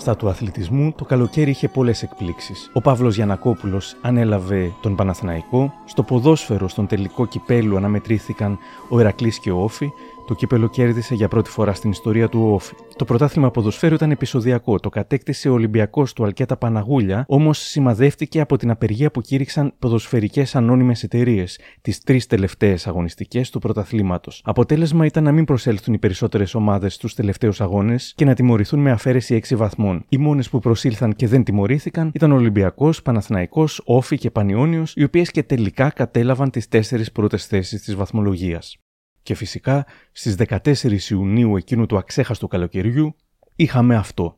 Στα 0.00 0.16
του 0.16 0.28
αθλητισμού 0.28 0.92
το 0.92 1.04
καλοκαίρι 1.04 1.50
είχε 1.50 1.68
πολλές 1.68 2.02
εκπλήξεις. 2.02 2.70
Ο 2.72 2.80
Παύλος 2.80 3.14
Γιανακόπουλος 3.14 3.96
ανέλαβε 4.00 4.72
τον 4.80 4.96
Παναθηναϊκό. 4.96 5.72
Στο 5.84 6.02
ποδόσφαιρο, 6.02 6.68
στον 6.68 6.86
τελικό 6.86 7.26
κυπέλου, 7.26 7.76
αναμετρήθηκαν 7.76 8.58
ο 8.88 9.00
Ερακλής 9.00 9.38
και 9.38 9.50
ο 9.50 9.62
Όφη. 9.62 9.90
Το 10.30 10.36
κύπελο 10.36 10.68
κέρδισε 10.68 11.14
για 11.14 11.28
πρώτη 11.28 11.50
φορά 11.50 11.74
στην 11.74 11.90
ιστορία 11.90 12.28
του 12.28 12.40
ο 12.42 12.54
Όφη. 12.54 12.74
Το 12.96 13.04
πρωτάθλημα 13.04 13.50
ποδοσφαίρου 13.50 13.94
ήταν 13.94 14.10
επεισοδιακό. 14.10 14.78
Το 14.78 14.88
κατέκτησε 14.88 15.48
ο 15.48 15.52
Ολυμπιακός 15.52 16.12
του 16.12 16.24
Αλκέτα 16.24 16.56
Παναγούλια, 16.56 17.24
όμως 17.28 17.58
σημαδεύτηκε 17.58 18.40
από 18.40 18.56
την 18.56 18.70
απεργία 18.70 19.10
που 19.10 19.20
κήρυξαν 19.20 19.72
ποδοσφαιρικές 19.78 20.54
ανώνυμες 20.54 21.02
εταιρείες, 21.02 21.60
τις 21.80 22.00
τρεις 22.00 22.26
τελευταίες 22.26 22.86
αγωνιστικές 22.86 23.50
του 23.50 23.58
πρωταθλήματος. 23.58 24.42
Αποτέλεσμα 24.44 25.06
ήταν 25.06 25.24
να 25.24 25.32
μην 25.32 25.44
προσέλθουν 25.44 25.94
οι 25.94 25.98
περισσότερες 25.98 26.54
ομάδες 26.54 26.94
στους 26.94 27.14
τελευταίους 27.14 27.60
αγώνες 27.60 28.12
και 28.16 28.24
να 28.24 28.34
τιμωρηθούν 28.34 28.80
με 28.80 28.90
αφαίρεση 28.90 29.34
6 29.34 29.56
βαθμών. 29.56 30.04
Οι 30.08 30.18
μόνες 30.18 30.48
που 30.48 30.58
προσήλθαν 30.58 31.14
και 31.14 31.26
δεν 31.26 31.44
τιμωρήθηκαν 31.44 32.10
ήταν 32.14 32.32
ο 32.32 32.34
Ολυμπιακός, 32.34 33.02
Παναθηναϊκός, 33.02 33.82
Όφη 33.84 34.18
και 34.18 34.30
Πανιόνιος, 34.30 34.92
οι 34.96 35.04
οποίες 35.04 35.30
και 35.30 35.42
τελικά 35.42 35.90
κατέλαβαν 35.90 36.50
τις 36.50 36.68
τέσσερις 36.68 37.12
πρώτες 37.12 37.46
θέσεις 37.46 37.82
της 37.82 37.94
βαθμολογίας. 37.94 38.78
Και 39.22 39.34
φυσικά 39.34 39.86
στις 40.12 40.36
14 40.48 41.10
Ιουνίου 41.10 41.56
εκείνου 41.56 41.86
του 41.86 41.96
αξέχαστου 41.96 42.48
καλοκαιριού 42.48 43.14
είχαμε 43.56 43.96
αυτό. 43.96 44.36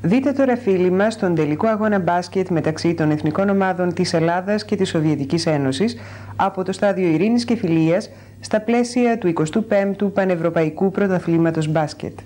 Δείτε 0.00 0.32
τώρα 0.32 0.56
φίλοι 0.56 0.90
μας 0.90 1.18
τον 1.18 1.34
τελικό 1.34 1.66
αγώνα 1.66 1.98
μπάσκετ 1.98 2.48
μεταξύ 2.48 2.94
των 2.94 3.10
εθνικών 3.10 3.48
ομάδων 3.48 3.94
της 3.94 4.12
Ελλάδας 4.12 4.64
και 4.64 4.76
της 4.76 4.88
Σοβιετικής 4.88 5.46
Ένωσης 5.46 5.96
από 6.36 6.64
το 6.64 6.72
στάδιο 6.72 7.08
Ειρήνης 7.08 7.44
και 7.44 7.56
Φιλίας 7.56 8.10
στα 8.40 8.60
πλαίσια 8.60 9.18
του 9.18 9.32
25ου 9.68 10.12
Πανευρωπαϊκού 10.12 10.90
Πρωταθλήματος 10.90 11.66
Μπάσκετ. 11.68 12.18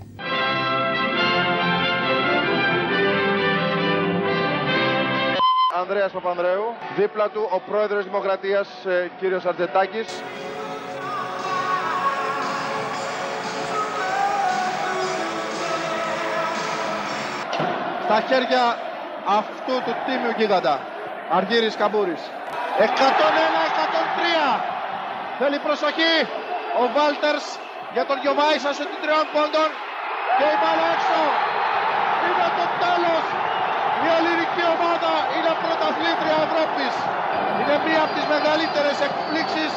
Ανδρέας 5.81 6.13
Παπανδρέου, 6.13 6.65
δίπλα 6.99 7.29
του 7.31 7.49
ο 7.53 7.61
πρόεδρος 7.71 8.05
Δημοκρατίας 8.05 8.85
ε, 8.85 9.11
κύριος 9.21 9.45
Αρτζετάκης, 9.45 10.23
στα 18.11 18.21
χέρια 18.31 18.65
αυτού 19.41 19.75
του 19.85 19.95
τίμιου 20.05 20.33
γίγαντα. 20.39 20.75
Αργύρης 21.39 21.75
Καμπούρης. 21.81 22.23
101-103. 22.85 24.49
Θέλει 25.39 25.59
προσοχή. 25.67 26.15
Ο 26.81 26.83
Βάλτερς 26.95 27.47
για 27.95 28.05
τον 28.09 28.17
Γιωβάησα 28.23 28.71
σε 28.79 28.85
τριών 29.03 29.27
πόντων. 29.35 29.69
Και 30.37 30.47
η 30.55 30.57
μπάλα 30.61 30.87
έξω. 30.95 31.21
Είναι 32.27 32.49
το 32.59 32.67
τέλος. 32.85 33.25
Η 34.05 34.07
ελληνική 34.19 34.65
ομάδα 34.75 35.13
είναι 35.35 35.53
πρωταθλήτρια 35.63 36.37
Ευρώπης. 36.47 36.95
Είναι 37.59 37.77
μία 37.87 38.01
από 38.05 38.13
τις 38.17 38.27
μεγαλύτερες 38.35 38.97
εκπλήξεις 39.07 39.73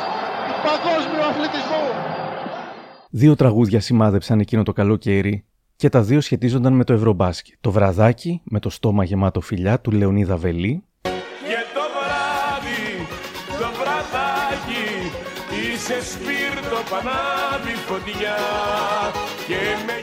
του 0.46 0.56
παγκόσμιου 0.68 1.24
αθλητισμού. 1.30 1.86
Δύο 3.22 3.34
τραγούδια 3.42 3.80
σημάδεψαν 3.88 4.38
εκείνο 4.46 4.64
το 4.70 4.74
καλοκαίρι 4.80 5.36
και 5.76 5.90
τα 5.90 6.02
δύο 6.02 6.22
σχετίζονταν 6.22 6.74
με 6.74 6.84
το 6.84 6.94
Ευρωμπάσκετ. 6.94 7.56
Το 7.62 7.72
βραδάκι 7.72 8.42
με 8.44 8.60
το 8.60 8.70
στόμα 8.70 9.04
γεμάτο 9.04 9.42
φιλιά 9.42 9.80
του 9.80 9.92
Λεωνίδα 9.92 10.38
Βελή. 10.38 10.84
Και 11.02 11.10
το 11.74 11.86
βράδυ, 11.96 13.08
το 13.48 13.70
βραδάκι, 13.80 14.86
είσαι 15.50 16.06
σπίρτο 16.12 16.78
πανάβη 16.90 17.76
φωτιά 17.88 18.36
και 19.48 19.56
με... 19.86 19.94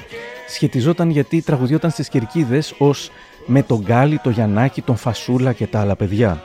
Σχετιζόταν 0.48 1.10
γιατί 1.10 1.42
τραγουδιόταν 1.42 1.90
στις 1.90 2.08
κερκίδες 2.08 2.74
ως 2.78 3.10
με 3.46 3.62
τον 3.62 3.80
Γκάλι, 3.80 4.18
το 4.18 4.30
Γιαννάκη, 4.30 4.82
τον 4.82 4.96
Φασούλα 4.96 5.52
και 5.52 5.66
τα 5.66 5.80
άλλα 5.80 5.96
παιδιά. 5.96 6.42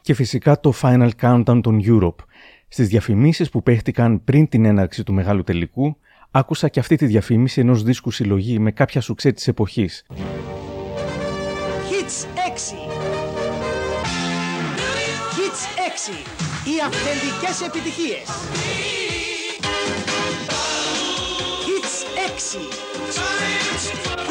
Και 0.00 0.14
φυσικά 0.14 0.60
το 0.60 0.72
Final 0.82 1.10
Countdown 1.20 1.60
των 1.62 1.80
Europe. 1.84 2.24
Στις 2.68 2.88
διαφημίσεις 2.88 3.50
που 3.50 3.62
παίχτηκαν 3.62 4.24
πριν 4.24 4.48
την 4.48 4.64
έναρξη 4.64 5.02
του 5.02 5.12
μεγάλου 5.12 5.42
τελικού, 5.42 5.96
άκουσα 6.36 6.68
και 6.68 6.80
αυτή 6.80 6.96
τη 6.96 7.06
διαφήμιση 7.06 7.60
ενός 7.60 7.82
δίσκου 7.82 8.10
συλλογή 8.10 8.58
με 8.58 8.70
κάποια 8.70 9.00
σουξέ 9.00 9.32
της 9.32 9.48
εποχής. 9.48 10.04
Hits 11.90 12.16
6 12.16 12.76
Hits 15.36 15.62
6 16.04 16.16
Οι 16.64 16.74
αυθεντικές 16.86 17.66
επιτυχίες. 17.66 18.26
Hits 21.68 21.96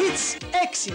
Hits 0.00 0.26
6 0.86 0.92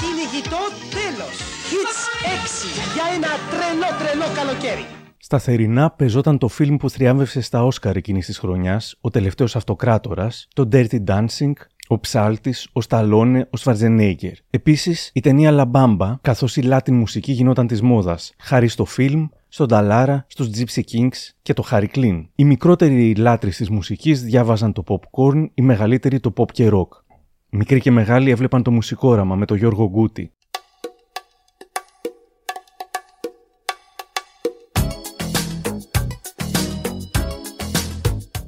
Κυνηγητό 0.00 0.62
τέλος. 0.96 1.36
Hits 1.72 2.00
6 2.24 2.94
Για 2.94 3.04
ένα 3.16 3.28
τρελό 3.50 3.98
τρελό 3.98 4.28
καλοκαίρι 4.34 4.86
Στα 5.32 5.40
θερινά 5.40 5.90
πεζόταν 5.90 6.38
το 6.38 6.48
φιλμ 6.48 6.76
που 6.76 6.90
θριάμβευσε 6.90 7.40
στα 7.40 7.64
Όσκαρ 7.64 7.96
εκείνης 7.96 8.26
της 8.26 8.38
χρονιάς, 8.38 8.96
ο 9.00 9.10
τελευταίος 9.10 9.56
αυτοκράτορας, 9.56 10.48
το 10.54 10.68
Dirty 10.72 11.04
Dancing, 11.06 11.52
ο 11.88 11.98
Ψάλτης, 11.98 12.68
ο 12.72 12.80
Σταλόνε, 12.80 13.48
ο 13.50 13.56
Σφαρτζενέγκερ. 13.56 14.32
Επίσης, 14.50 15.10
η 15.14 15.20
ταινία 15.20 15.50
Λαμπάμπα, 15.50 16.18
καθώς 16.20 16.56
η 16.56 16.62
Latin 16.64 16.90
μουσική 16.90 17.32
γινόταν 17.32 17.66
της 17.66 17.82
μόδας, 17.82 18.34
χάρη 18.38 18.68
στο 18.68 18.84
φιλμ, 18.84 19.26
στον 19.48 19.68
Ταλάρα, 19.68 20.24
στους 20.28 20.48
Gypsy 20.48 20.80
Kings 20.92 21.30
και 21.42 21.52
το 21.52 21.64
Harry 21.70 21.86
Clean. 21.94 22.26
Οι 22.34 22.44
μικρότεροι 22.44 23.14
λάτρεις 23.14 23.56
της 23.56 23.70
μουσικής 23.70 24.22
διάβαζαν 24.22 24.72
το 24.72 24.84
popcorn, 24.86 25.46
οι 25.54 25.62
μεγαλύτεροι 25.62 26.20
το 26.20 26.32
pop 26.36 26.50
και 26.52 26.70
rock. 26.72 26.88
Μικροί 27.50 27.80
και 27.80 27.90
μεγάλοι 27.90 28.30
έβλεπαν 28.30 28.62
το 28.62 28.70
μουσικόραμα 28.70 29.34
με 29.34 29.46
το 29.46 29.54
Γιώργο 29.54 29.88
Γκούτι. 29.88 30.32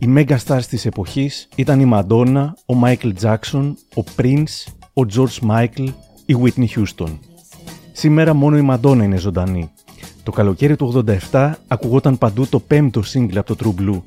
Οι 0.05 0.13
mega 0.17 0.37
stars 0.47 0.65
της 0.69 0.87
εποχής 0.87 1.49
ήταν 1.55 1.81
η 1.81 1.85
Μαντόνα, 1.85 2.57
ο 2.67 2.75
Michael 2.85 3.13
Jackson, 3.23 3.73
ο 3.97 4.03
Prince, 4.17 4.73
ο 4.93 5.07
George 5.15 5.51
Michael, 5.51 5.89
η 6.27 6.37
Whitney 6.43 6.67
Houston. 6.77 7.19
Σήμερα 7.93 8.35
μόνο 8.35 8.57
η 8.57 8.61
Μαντόνα 8.61 9.05
είναι 9.05 9.17
ζωντανή. 9.17 9.71
Το 10.23 10.31
καλοκαίρι 10.31 10.77
του 10.77 11.05
87 11.31 11.53
ακουγόταν 11.69 12.19
παντού 12.19 12.47
το 12.47 12.61
πέμπτο 12.61 13.03
σύγκλι 13.03 13.39
από 13.39 13.55
το 13.55 13.75
True 13.77 13.81
Blue. 13.81 14.01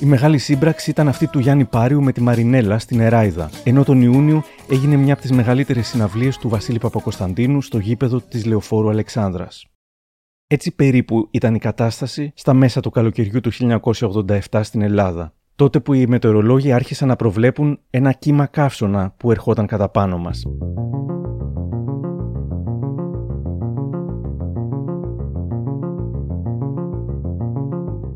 Η 0.00 0.06
μεγάλη 0.06 0.38
σύμπραξη 0.38 0.90
ήταν 0.90 1.08
αυτή 1.08 1.26
του 1.26 1.38
Γιάννη 1.38 1.64
Πάριου 1.64 2.02
με 2.02 2.12
τη 2.12 2.20
Μαρινέλα 2.20 2.78
στην 2.78 3.00
Εράιδα, 3.00 3.50
ενώ 3.64 3.84
τον 3.84 4.02
Ιούνιο 4.02 4.44
έγινε 4.70 4.96
μια 4.96 5.12
από 5.12 5.22
τις 5.22 5.32
μεγαλύτερες 5.32 5.86
συναυλίες 5.86 6.38
του 6.38 6.48
Βασίλη 6.48 6.78
Παπακοσταντίνου 6.78 7.62
στο 7.62 7.78
γήπεδο 7.78 8.20
της 8.20 8.44
Λεωφόρου 8.44 8.88
Αλεξάνδρας. 8.88 9.66
Έτσι 10.46 10.74
περίπου 10.74 11.28
ήταν 11.30 11.54
η 11.54 11.58
κατάσταση 11.58 12.32
στα 12.34 12.54
μέσα 12.54 12.80
του 12.80 12.90
καλοκαιριού 12.90 13.40
του 13.40 13.50
1987 13.52 14.60
στην 14.62 14.82
Ελλάδα, 14.82 15.32
τότε 15.56 15.80
που 15.80 15.92
οι 15.92 16.06
μετεωρολόγοι 16.06 16.72
άρχισαν 16.72 17.08
να 17.08 17.16
προβλέπουν 17.16 17.78
ένα 17.90 18.12
κύμα 18.12 18.46
καύσωνα 18.46 19.14
που 19.16 19.30
ερχόταν 19.30 19.66
κατά 19.66 19.88
πάνω 19.88 20.18
μας. 20.18 20.42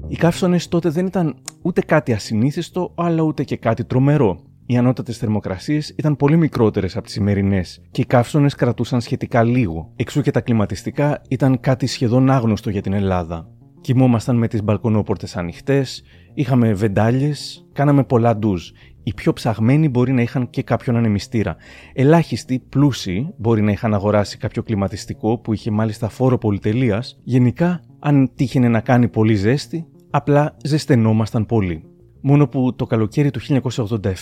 Οι 0.08 0.16
καύσονες 0.16 0.68
τότε 0.68 0.88
δεν 0.88 1.06
ήταν 1.06 1.37
ούτε 1.62 1.80
κάτι 1.80 2.12
ασυνήθιστο, 2.12 2.92
αλλά 2.94 3.23
ούτε 3.23 3.44
και 3.44 3.56
κάτι 3.56 3.85
τρομερό. 3.85 4.47
Οι 4.70 4.76
ανώτατες 4.76 5.16
θερμοκρασίες 5.16 5.94
ήταν 5.96 6.16
πολύ 6.16 6.37
μικρότερες 6.37 6.96
από 6.96 7.04
τις 7.04 7.12
σημερινές 7.12 7.82
και 7.90 8.00
οι 8.00 8.04
καύσονες 8.04 8.54
κρατούσαν 8.54 9.00
σχετικά 9.00 9.42
λίγο. 9.42 9.92
Εξού 9.96 10.20
και 10.22 10.30
τα 10.30 10.40
κλιματιστικά 10.40 11.22
ήταν 11.28 11.60
κάτι 11.60 11.87
σχεδόν 11.87 12.30
άγνωστο 12.30 12.70
για 12.70 12.82
την 12.82 12.92
Ελλάδα. 12.92 13.48
Κοιμόμασταν 13.80 14.37
με 14.37 14.48
τις 14.48 14.62
μπαλκονόπορτες 14.62 15.37
ανοιχτές, 15.37 16.02
είχαμε 16.34 16.72
βεντάλιες, 16.72 17.66
κάναμε 17.72 18.04
πολλά 18.04 18.37
ντουζ. 18.37 18.70
Οι 19.02 19.14
πιο 19.14 19.32
ψαγμένοι 19.32 19.88
μπορεί 19.88 20.12
να 20.12 20.22
είχαν 20.22 20.50
και 20.50 20.62
κάποιον 20.62 20.96
ανεμιστήρα. 20.96 21.56
Ελάχιστοι, 21.92 22.62
πλούσιοι, 22.68 23.34
μπορεί 23.37 23.62
να 23.62 23.70
είχαν 23.70 23.94
αγοράσει 23.94 24.38
κάποιο 24.38 24.62
κλιματιστικό 24.62 25.38
που 25.38 25.52
είχε 25.52 25.70
μάλιστα 25.70 26.08
φόρο 26.08 26.38
πολυτελείας. 26.38 27.20
Γενικά, 27.25 27.80
αν 27.98 28.30
τύχαινε 28.34 28.68
να 28.68 28.80
κάνει 28.80 29.08
πολύ 29.08 29.34
ζέστη, 29.34 29.87
απλά 30.10 30.56
ζεσθενόμασταν 30.64 31.46
πολύ. 31.46 31.82
Μόνο 32.20 32.48
που 32.48 32.75
το 32.75 32.87
καλοκαίρι 32.87 33.30
του 33.30 33.40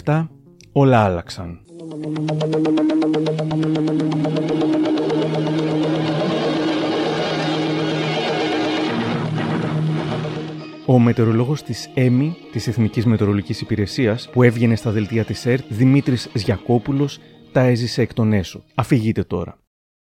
1987 0.05 0.29
όλα 0.79 1.05
άλλαξαν. 1.05 1.61
Ο 10.87 10.99
μετεωρολόγος 10.99 11.63
της 11.63 11.91
ΕΜΗ, 11.95 12.37
της 12.53 12.67
Εθνικής 12.67 13.07
Μετεωρολογικής 13.07 13.61
Υπηρεσίας, 13.61 14.29
που 14.33 14.43
έβγαινε 14.43 14.77
στα 14.77 14.91
δελτία 14.91 15.25
της 15.25 15.47
ΕΡΤ, 15.47 15.65
Δημήτρης 15.69 16.31
Ζιακόπουλος, 16.35 17.19
τα 17.53 17.61
έζησε 17.61 18.03
εκ 18.03 18.15
των 18.15 18.33
έσω. 18.33 18.63
Αφηγείτε 18.75 19.23
τώρα. 19.23 19.59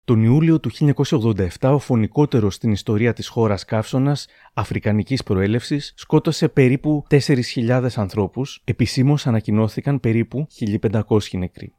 Τον 0.06 0.22
Ιούλιο 0.22 0.60
του 0.60 0.70
1987, 0.70 1.46
ο 1.60 1.78
φωνικότερος 1.78 2.54
στην 2.54 2.72
ιστορία 2.72 3.12
της 3.12 3.28
χώρας 3.28 3.64
καύσωνας, 3.64 4.26
αφρικανικής 4.54 5.22
προέλευσης, 5.22 5.92
σκότωσε 5.96 6.48
περίπου 6.48 7.04
4.000 7.08 7.96
ανθρώπους, 7.96 8.62
επισήμως 8.64 9.26
ανακοινώθηκαν 9.26 10.00
περίπου 10.00 10.46
1.500 10.58 11.38
νεκροί. 11.38 11.74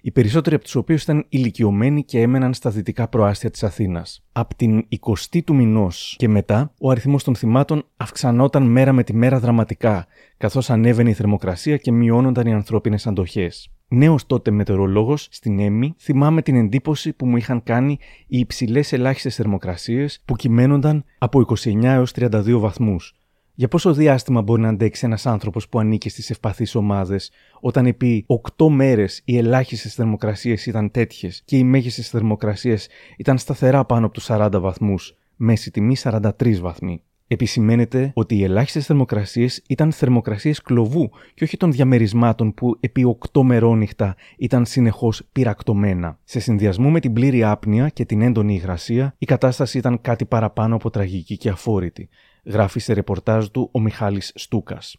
Οι 0.00 0.10
περισσότεροι 0.10 0.54
από 0.54 0.64
τους 0.64 0.74
οποίους 0.74 1.02
ήταν 1.02 1.26
ηλικιωμένοι 1.28 2.04
και 2.04 2.20
έμεναν 2.20 2.54
στα 2.54 2.70
δυτικά 2.70 3.08
προάστια 3.08 3.50
της 3.50 3.62
Αθήνας. 3.62 4.24
Από 4.32 4.54
την 4.56 4.86
20η 4.88 5.42
του 5.44 5.54
μηνός 5.54 6.14
και 6.18 6.28
μετά, 6.28 6.72
ο 6.80 6.90
αριθμός 6.90 7.24
των 7.24 7.34
θυμάτων 7.34 7.84
αυξανόταν 7.96 8.62
μέρα 8.62 8.92
με 8.92 9.04
τη 9.04 9.14
μέρα 9.14 9.38
δραματικά, 9.38 10.06
καθώς 10.36 10.70
ανέβαινε 10.70 11.10
η 11.10 11.12
θερμοκρασία 11.12 11.76
και 11.76 11.92
μειώνονταν 11.92 12.46
οι 12.46 12.54
ανθρώπινες 12.54 13.06
αντοχές. 13.06 13.70
Νέος 13.88 14.26
τότε 14.26 14.50
μετεωρολόγος 14.50 15.28
στην 15.30 15.58
ΕΜΗ, 15.58 15.94
θυμάμαι 15.98 16.42
την 16.42 16.56
εντύπωση 16.56 17.12
που 17.12 17.26
μου 17.26 17.36
είχαν 17.36 17.62
κάνει 17.62 17.98
οι 18.26 18.38
υψηλές 18.38 18.92
ελάχιστες 18.92 19.34
θερμοκρασίες 19.34 20.22
που 20.24 20.36
κυμαίνονταν 20.36 21.04
από 21.18 21.40
29 21.40 21.82
έως 21.82 22.12
32 22.12 22.58
βαθμούς. 22.58 23.21
Για 23.54 23.68
πόσο 23.68 23.92
διάστημα 23.92 24.42
μπορεί 24.42 24.60
να 24.60 24.68
αντέξει 24.68 25.06
ένας 25.06 25.26
άνθρωπος 25.26 25.68
που 25.68 25.78
ανήκει 25.78 26.08
στις 26.08 26.30
ευπαθείς 26.30 26.74
ομάδες, 26.74 27.30
όταν 27.60 27.86
επί 27.86 28.24
8 28.56 28.68
μέρες 28.68 29.22
οι 29.24 29.36
ελάχιστες 29.38 29.94
θερμοκρασίες 29.94 30.66
ήταν 30.66 30.90
τέτοιες 30.90 31.42
και 31.44 31.56
οι 31.56 31.64
μέγιστες 31.64 32.08
θερμοκρασίες 32.08 32.88
ήταν 33.16 33.38
σταθερά 33.38 33.84
πάνω 33.84 34.06
από 34.06 34.14
τους 34.14 34.24
40 34.28 34.60
βαθμούς, 34.60 35.16
μέση 35.36 35.70
τιμή 35.70 35.96
43 36.02 36.60
βαθμοί 36.60 37.02
επισημαίνεται 37.32 38.10
ότι 38.14 38.36
οι 38.36 38.44
ελάχιστες 38.44 38.86
θερμοκρασίες 38.86 39.62
ήταν 39.68 39.92
θερμοκρασίες 39.92 40.62
κλοβού 40.62 41.10
και 41.34 41.44
όχι 41.44 41.56
των 41.56 41.72
διαμερισμάτων 41.72 42.54
που 42.54 42.76
επί 42.80 43.16
8 43.32 43.42
μερόνυχτα 43.42 44.16
ήταν 44.38 44.64
συνεχώς 44.64 45.22
πυρακτωμένα. 45.32 46.18
Σε 46.24 46.40
συνδυασμό 46.40 46.90
με 46.90 47.00
την 47.00 47.12
πλήρη 47.12 47.44
άπνοια 47.44 47.88
και 47.88 48.04
την 48.04 48.22
έντονη 48.22 48.54
υγρασία, 48.54 49.14
η 49.18 49.26
κατάσταση 49.26 49.78
ήταν 49.78 50.00
κάτι 50.00 50.24
παραπάνω 50.24 50.74
από 50.74 50.90
τραγική 50.90 51.36
και 51.36 51.48
αφόρητη, 51.48 52.08
γράφει 52.44 52.80
σε 52.80 52.92
ρεπορτάζ 52.92 53.46
του 53.46 53.68
ο 53.72 53.80
Μιχάλης 53.80 54.32
Στούκας. 54.34 54.96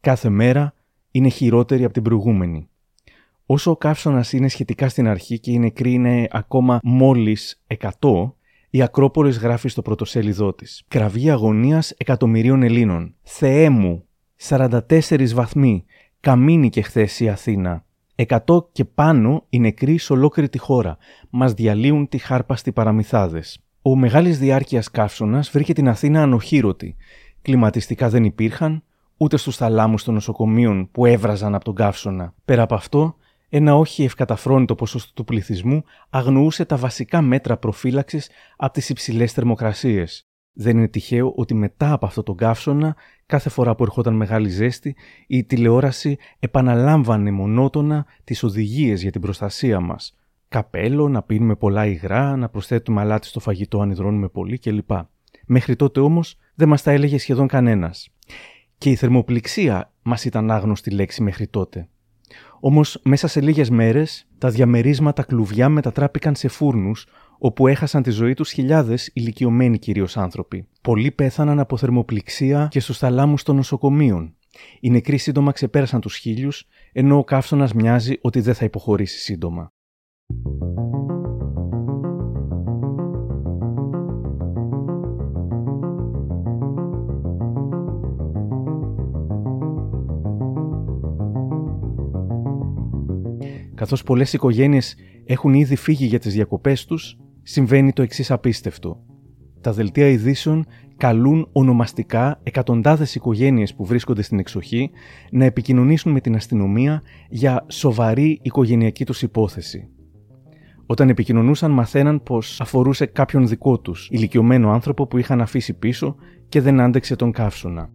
Κάθε 0.00 0.28
μέρα 0.28 0.74
είναι 1.10 1.28
χειρότερη 1.28 1.84
από 1.84 1.92
την 1.92 2.02
προηγούμενη. 2.02 2.68
Όσο 3.46 3.70
ο 3.70 3.76
καύσωνας 3.76 4.32
είναι 4.32 4.48
σχετικά 4.48 4.88
στην 4.88 5.08
αρχή 5.08 5.38
και 5.38 5.50
οι 5.50 5.58
νεκροί 5.58 5.92
είναι 5.92 6.26
ακόμα 6.30 6.80
μόλις 6.82 7.62
100, 7.66 8.34
η 8.70 8.82
Ακρόπολης 8.82 9.38
γράφει 9.38 9.68
στο 9.68 9.82
πρωτοσέλιδό 9.82 10.54
της. 10.54 10.84
Κραυγή 10.88 11.30
αγωνίας 11.30 11.90
εκατομμυρίων 11.90 12.62
Ελλήνων. 12.62 13.14
Θεέ 13.22 13.70
μου, 13.70 14.04
44 14.36 15.32
βαθμοί. 15.34 15.84
Καμίνη 16.20 16.68
και 16.68 16.82
χθες 16.82 17.20
η 17.20 17.28
Αθήνα. 17.28 17.84
Εκατό 18.14 18.68
και 18.72 18.84
πάνω 18.84 19.44
οι 19.48 19.58
νεκροί 19.58 19.98
σε 19.98 20.12
ολόκληρη 20.12 20.48
τη 20.48 20.58
χώρα. 20.58 20.96
Μας 21.30 21.52
διαλύουν 21.52 22.08
τη 22.08 22.18
χάρπαστη 22.18 22.72
παραμυθάδες. 22.72 23.65
Ο 23.88 23.96
μεγάλης 23.96 24.38
διάρκειας 24.38 24.90
καύσωνας 24.90 25.50
βρήκε 25.50 25.72
την 25.72 25.88
Αθήνα 25.88 26.22
ανοχήρωτη. 26.22 26.96
Κλιματιστικά 27.42 28.08
δεν 28.08 28.24
υπήρχαν, 28.24 28.82
ούτε 29.16 29.36
στους 29.36 29.56
θαλάμους 29.56 30.04
των 30.04 30.14
νοσοκομείων 30.14 30.88
που 30.92 31.06
έβραζαν 31.06 31.54
από 31.54 31.64
τον 31.64 31.74
καύσωνα. 31.74 32.34
Πέρα 32.44 32.62
από 32.62 32.74
αυτό, 32.74 33.16
ένα 33.48 33.76
όχι 33.76 34.04
ευκαταφρόνητο 34.04 34.74
ποσοστό 34.74 35.12
του 35.12 35.24
πληθυσμού 35.24 35.84
αγνοούσε 36.10 36.64
τα 36.64 36.76
βασικά 36.76 37.22
μέτρα 37.22 37.56
προφύλαξης 37.56 38.30
από 38.56 38.72
τις 38.72 38.88
υψηλές 38.88 39.32
θερμοκρασίες. 39.32 40.26
Δεν 40.52 40.76
είναι 40.76 40.88
τυχαίο 40.88 41.32
ότι 41.36 41.54
μετά 41.54 41.92
από 41.92 42.06
αυτό 42.06 42.22
τον 42.22 42.36
καύσωνα, 42.36 42.96
κάθε 43.26 43.48
φορά 43.48 43.74
που 43.74 43.82
ερχόταν 43.82 44.14
μεγάλη 44.14 44.48
ζέστη, 44.48 44.96
η 45.26 45.44
τηλεόραση 45.44 46.18
επαναλάμβανε 46.38 47.30
μονότονα 47.30 48.06
τις 48.24 48.42
οδηγίες 48.42 49.02
για 49.02 49.10
την 49.10 49.20
προστασία 49.20 49.80
μας. 49.80 50.16
Καπέλο, 50.48 51.08
να 51.08 51.22
πίνουμε 51.22 51.56
πολλά 51.56 51.86
υγρά, 51.86 52.36
να 52.36 52.48
προσθέτουμε 52.48 53.00
αλάτι 53.00 53.26
στο 53.26 53.40
φαγητό 53.40 53.80
αν 53.80 53.90
υδρώνουμε 53.90 54.28
πολύ 54.28 54.58
κλπ. 54.58 54.90
Μέχρι 55.46 55.76
τότε 55.76 56.00
όμως 56.00 56.38
δεν 56.54 56.68
μας 56.68 56.82
τα 56.82 56.90
έλεγε 56.90 57.18
σχεδόν 57.18 57.46
κανένας. 57.46 58.08
Και 58.78 58.90
η 58.90 58.94
θερμοπληξία 58.94 59.92
μας 60.02 60.24
ήταν 60.24 60.50
άγνωστη 60.50 60.90
λέξη 60.90 61.22
μέχρι 61.22 61.46
τότε. 61.46 61.88
Όμως, 62.60 63.00
μέσα 63.04 63.26
σε 63.26 63.40
λίγες 63.40 63.70
μέρες, 63.70 64.28
τα 64.38 64.50
διαμερίσματα 64.50 65.22
κλουβιά 65.22 65.68
μετατράπηκαν 65.68 66.34
σε 66.34 66.48
φούρνους, 66.48 67.06
όπου 67.38 67.66
έχασαν 67.66 68.02
τη 68.02 68.10
ζωή 68.10 68.34
τους 68.34 68.50
χιλιάδες 68.50 69.10
ηλικιωμένοι 69.12 69.78
κυρίως 69.78 70.16
άνθρωποι. 70.16 70.68
Πολλοί 70.82 71.10
πέθαναν 71.10 71.60
από 71.60 71.76
θερμοπληξία 71.76 72.68
και 72.70 72.80
στους 72.80 72.98
θαλάμους 72.98 73.42
των 73.42 73.56
νοσοκομείων. 73.56 74.34
Οι 74.80 74.90
νεκροί 74.90 75.16
σύντομα 75.16 75.52
ξεπέρασαν 75.52 76.00
τους 76.00 76.16
χίλιους, 76.16 76.68
ενώ 76.92 77.18
ο 77.18 77.24
καύσωνας 77.24 77.72
μοιάζει 77.72 78.18
ότι 78.20 78.40
δεν 78.40 78.54
θα 78.54 78.64
υποχωρήσει 78.64 79.18
σύντομα. 79.18 79.72
Καθώς 93.86 94.02
πολλές 94.02 94.32
οικογένειες 94.32 94.96
έχουν 95.24 95.54
ήδη 95.54 95.76
φύγει 95.76 96.06
για 96.06 96.18
τις 96.18 96.34
διακοπές 96.34 96.84
τους, 96.84 97.18
συμβαίνει 97.42 97.92
το 97.92 98.02
εξής 98.02 98.30
απίστευτο. 98.30 99.00
Τα 99.60 99.72
δελτία 99.72 100.08
ειδήσεων 100.08 100.66
καλούν 100.96 101.48
ονομαστικά 101.52 102.40
εκατοντάδες 102.42 103.14
οικογένειες 103.14 103.74
που 103.74 103.84
βρίσκονται 103.84 104.22
στην 104.22 104.38
εξοχή 104.38 104.90
να 105.30 105.44
επικοινωνήσουν 105.44 106.12
με 106.12 106.20
την 106.20 106.34
αστυνομία 106.34 107.02
για 107.28 107.66
σοβαρή 107.68 108.38
οικογενειακή 108.42 109.04
τους 109.04 109.22
υπόθεση. 109.22 109.88
Όταν 110.86 111.08
επικοινωνούσαν 111.08 111.70
μαθαίναν 111.70 112.22
πως 112.22 112.60
αφορούσε 112.60 113.06
κάποιον 113.06 113.48
δικό 113.48 113.80
τους, 113.80 114.08
ηλικιωμένο 114.10 114.70
άνθρωπο 114.70 115.06
που 115.06 115.18
είχαν 115.18 115.40
αφήσει 115.40 115.78
πίσω 115.78 116.16
και 116.48 116.60
δεν 116.60 116.80
άντεξε 116.80 117.16
τον 117.16 117.32
καύσωνα. 117.32 117.90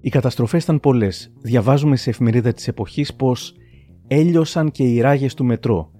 Οι 0.00 0.08
καταστροφές 0.08 0.62
ήταν 0.62 0.80
πολλές. 0.80 1.32
Διαβάζουμε 1.40 1.96
σε 1.96 2.10
εφημερίδα 2.10 2.52
της 2.52 2.68
εποχής 2.68 3.14
πως 3.14 3.54
έλειωσαν 4.08 4.70
και 4.70 4.82
οι 4.82 5.00
ράγες 5.00 5.34
του 5.34 5.44
μετρό. 5.44 5.90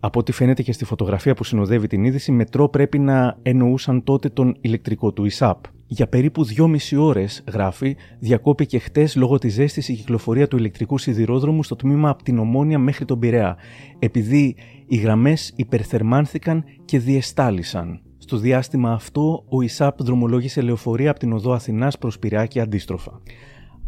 Από 0.00 0.18
ό,τι 0.18 0.32
φαίνεται 0.32 0.62
και 0.62 0.72
στη 0.72 0.84
φωτογραφία 0.84 1.34
που 1.34 1.44
συνοδεύει 1.44 1.86
την 1.86 2.04
είδηση, 2.04 2.32
μετρό 2.32 2.68
πρέπει 2.68 2.98
να 2.98 3.38
εννοούσαν 3.42 4.04
τότε 4.04 4.28
τον 4.28 4.56
ηλεκτρικό 4.60 5.12
του 5.12 5.24
ΙΣΑΠ. 5.24 5.64
Για 5.86 6.08
περίπου 6.08 6.44
2,5 6.56 6.96
ώρες, 6.98 7.44
γράφει, 7.52 7.96
διακόπηκε 8.18 8.78
χτες 8.78 9.16
λόγω 9.16 9.38
της 9.38 9.54
ζέστης 9.54 9.88
η 9.88 9.94
κυκλοφορία 9.94 10.48
του 10.48 10.56
ηλεκτρικού 10.56 10.98
σιδηρόδρομου 10.98 11.62
στο 11.62 11.76
τμήμα 11.76 12.08
από 12.08 12.22
την 12.22 12.38
Ομόνια 12.38 12.78
μέχρι 12.78 13.04
τον 13.04 13.18
Πειραιά, 13.18 13.56
επειδή 13.98 14.56
οι 14.86 14.96
γραμμές 14.96 15.52
υπερθερμάνθηκαν 15.56 16.64
και 16.84 16.98
διεστάλησαν. 16.98 18.00
Στο 18.18 18.36
διάστημα 18.36 18.92
αυτό, 18.92 19.44
ο 19.48 19.62
ΙΣΑΠ 19.62 20.02
δρομολόγησε 20.02 20.60
λεωφορεία 20.60 21.10
από 21.10 21.18
την 21.18 21.32
οδό 21.32 21.52
Αθηνάς 21.52 21.98
προς 21.98 22.18
Πειραιά 22.18 22.46
και 22.46 22.60
αντίστροφα. 22.60 23.20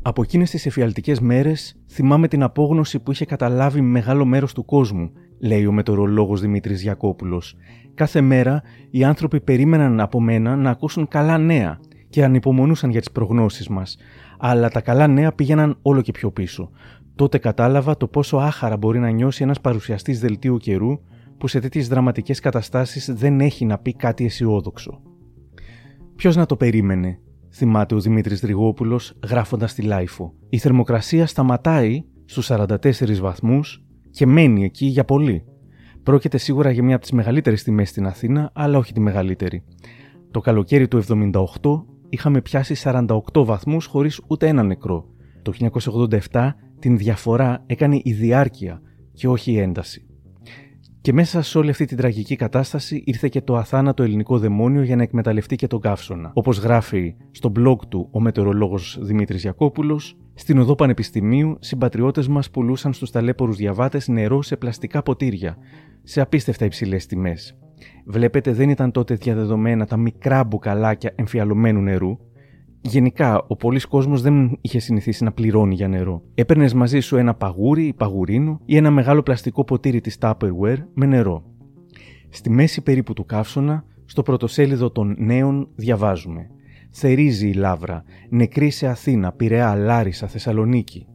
Από 0.02 0.22
εκείνες 0.22 0.50
τις 0.50 0.66
εφιαλτικές 0.66 1.20
μέρες, 1.20 1.76
θυμάμαι 1.88 2.28
την 2.28 2.42
απόγνωση 2.42 2.98
που 2.98 3.12
είχε 3.12 3.24
καταλάβει 3.24 3.80
μεγάλο 3.80 4.24
μέρος 4.24 4.54
του 4.54 4.64
κόσμου, 4.64 5.11
λέει 5.38 5.66
ο 5.66 5.72
μετεωρολόγος 5.72 6.40
Δημήτρης 6.40 6.82
Γιακόπουλος. 6.82 7.56
Κάθε 7.94 8.20
μέρα 8.20 8.62
οι 8.90 9.04
άνθρωποι 9.04 9.40
περίμεναν 9.40 10.00
από 10.00 10.20
μένα 10.20 10.56
να 10.56 10.70
ακούσουν 10.70 11.08
καλά 11.08 11.38
νέα 11.38 11.80
και 12.08 12.24
ανυπομονούσαν 12.24 12.90
για 12.90 13.00
τις 13.00 13.11
προγνώσεις 13.11 13.68
μας, 13.68 13.96
αλλά 14.38 14.68
τα 14.68 14.80
καλά 14.80 15.06
νέα 15.06 15.32
πήγαιναν 15.32 15.78
όλο 15.82 16.00
και 16.00 16.12
πιο 16.12 16.30
πίσω. 16.30 16.70
Τότε 17.14 17.38
κατάλαβα 17.38 17.96
το 17.96 18.06
πόσο 18.06 18.37
άχαρα 18.37 18.76
μπορεί 18.76 18.98
να 18.98 19.11
νιώσει 19.11 19.42
ένας 19.42 19.61
παρουσιαστής 19.61 20.20
δελτίου 20.20 20.56
καιρού 20.56 21.00
που 21.38 21.48
σε 21.48 21.61
τέτοιες 21.61 21.88
δραματικές 21.88 22.40
καταστάσεις 22.40 23.14
δεν 23.14 23.40
έχει 23.40 23.64
να 23.64 23.78
πει 23.78 23.94
κάτι 23.94 24.24
αισιόδοξο. 24.24 25.00
Ποιος 26.16 26.37
να 26.37 26.46
το 26.46 26.56
περίμενε, 26.56 27.18
θυμάται 27.58 27.94
ο 27.94 28.00
Δημήτρης 28.00 28.40
Ρηγόπουλος 28.40 29.00
γράφοντας 29.28 29.74
στη 29.74 29.82
LiFO. 29.82 30.34
Η 30.48 30.58
θερμοκρασία 30.58 31.26
σταματάει 31.26 32.04
στους 32.24 32.50
44 32.50 33.18
βαθμούς 33.20 33.84
και 34.10 34.26
μένει 34.26 34.64
εκεί 34.64 34.86
για 34.86 35.04
πολύ. 35.04 35.44
Πρόκειται 36.02 36.38
σίγουρα 36.38 36.70
για 36.70 36.82
μια 36.82 36.94
από 36.94 37.02
τις 37.02 37.12
μεγαλύτερες 37.12 37.62
τιμές 37.62 37.88
στην 37.88 38.06
Αθήνα, 38.06 38.50
αλλά 38.54 38.78
όχι 38.78 38.92
τη 38.92 39.00
μεγαλύτερη. 39.00 39.64
Το 40.30 40.40
καλοκαίρι 40.40 40.88
του 40.88 41.02
78 41.08 41.84
είχαμε 42.08 42.40
πιάσει 42.40 42.74
48 42.84 43.44
βαθμούς 43.44 43.86
χωρίς 43.86 44.20
ούτε 44.26 44.46
ένα 44.46 44.62
νεκρό. 44.62 45.06
Το 45.42 45.52
1987 46.30 46.50
την 46.78 46.96
διαφορά 46.96 47.62
έκανε 47.66 48.00
η 48.02 48.12
διάρκεια 48.12 48.82
και 49.12 49.28
όχι 49.28 49.52
η 49.52 49.58
ένταση. 49.58 50.07
Και 51.00 51.12
μέσα 51.12 51.42
σε 51.42 51.58
όλη 51.58 51.70
αυτή 51.70 51.84
την 51.84 51.96
τραγική 51.96 52.37
κατάσταση 52.37 53.02
ήρθε 53.06 53.28
και 53.28 53.40
το 53.40 53.56
αθάνατο 53.56 54.02
ελληνικό 54.02 54.38
δαιμόνιο 54.38 54.82
για 54.82 54.96
να 54.96 55.02
εκμεταλλευτεί 55.02 55.56
και 55.56 55.66
τον 55.66 55.80
καύσωνα. 55.80 56.30
Όπως 56.34 56.58
γράφει 56.58 57.14
στο 57.30 57.52
blog 57.58 57.76
του 57.88 58.08
ο 58.11 58.20
μετεωρολόγος 58.20 58.98
Δημήτρης 59.00 59.40
Ζιακόπουλος, 59.42 60.00
στην 60.34 60.58
οδό 60.58 60.74
Πανεπιστημίου, 60.74 61.56
συμπατριώτες 61.61 62.28
μας 62.28 62.50
πουλούσαν 62.50 62.92
στους 62.92 63.11
ταλέπορους 63.11 63.56
διαβάτες 63.56 64.08
νερό 64.08 64.42
σε 64.42 64.56
πλαστικά 64.56 65.02
ποτήρια, 65.02 65.56
σε 66.02 66.20
απίστευτα 66.20 66.64
υψηλές 66.64 67.06
τιμές. 67.06 67.58
Βλέπετε, 68.06 68.52
δεν 68.52 68.68
ήταν 68.68 68.90
τότε 68.90 69.14
διαδεδομένα 69.14 69.87
τα 69.87 69.96
μικρά 69.96 70.44
μπουκαλάκια 70.44 71.12
εμφιαλωμένου 71.14 71.80
νερού. 71.80 72.18
Γενικά, 72.80 73.44
ο 73.48 73.56
πολλής 73.56 73.86
κόσμος 73.86 74.22
δεν 74.22 74.58
είχε 74.60 74.78
συνηθίσει 74.78 75.24
να 75.24 75.32
πληρώνει 75.32 75.74
για 75.74 75.88
νερό. 75.88 76.22
Έπαιρνες 76.34 76.74
μαζί 76.74 77.00
σου 77.00 77.16
ένα 77.16 77.34
παγούρι 77.34 77.86
ή 77.86 77.92
παγουρίνο 77.92 78.60
ή 78.64 78.76
ένα 78.76 78.90
μεγάλο 78.90 79.22
πλαστικό 79.22 79.64
ποτήρι 79.64 80.00
της 80.00 80.18
Tupperware 80.20 80.78
με 80.94 81.06
νερό. 81.06 81.42
Στη 82.28 82.50
μέση 82.50 82.82
περίπου 82.82 83.12
του 83.12 83.24
καύσωνα, 83.24 83.84
στο 84.04 84.22
πρωτοσέλιδο 84.22 84.90
των 84.90 85.14
νέων, 85.18 85.68
διαβάζουμε. 85.74 86.50
Θερίζει 86.90 87.48
η 87.48 87.52
λάβρα, 87.52 88.04
νεκρή 88.28 88.70
σε 88.70 88.86
Αθήνα, 88.86 89.32
Πειραιά, 89.32 89.74
Λάρισα, 89.74 90.26
Θεσσαλονίκη. 90.26 91.06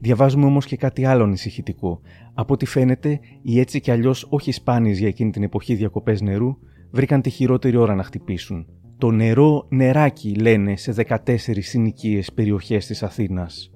Διαβάζουμε 0.00 0.44
όμως 0.44 0.66
και 0.66 0.76
κάτι 0.76 1.04
άλλο 1.04 1.24
ανησυχητικό. 1.24 2.00
Από 2.34 2.52
ό,τι 2.52 2.66
φαίνεται, 2.66 3.20
οι 3.42 3.60
έτσι 3.60 3.80
κι 3.80 3.90
αλλιώς 3.90 4.26
όχι 4.30 4.52
σπάνιες 4.52 4.98
για 4.98 5.08
εκείνη 5.08 5.30
την 5.30 5.42
εποχή 5.42 5.74
διακοπές 5.74 6.20
νερού 6.20 6.56
βρήκαν 6.90 7.20
τη 7.20 7.30
χειρότερη 7.30 7.76
ώρα 7.76 7.94
να 7.94 8.02
χτυπήσουν. 8.02 8.66
Το 9.02 9.10
νερό 9.10 9.66
νεράκι 9.68 10.34
λένε 10.34 10.76
σε 10.76 10.94
14 11.08 11.16
συνοικίες 11.60 12.32
περιοχές 12.32 12.86
της 12.86 13.02
Αθήνας. 13.02 13.70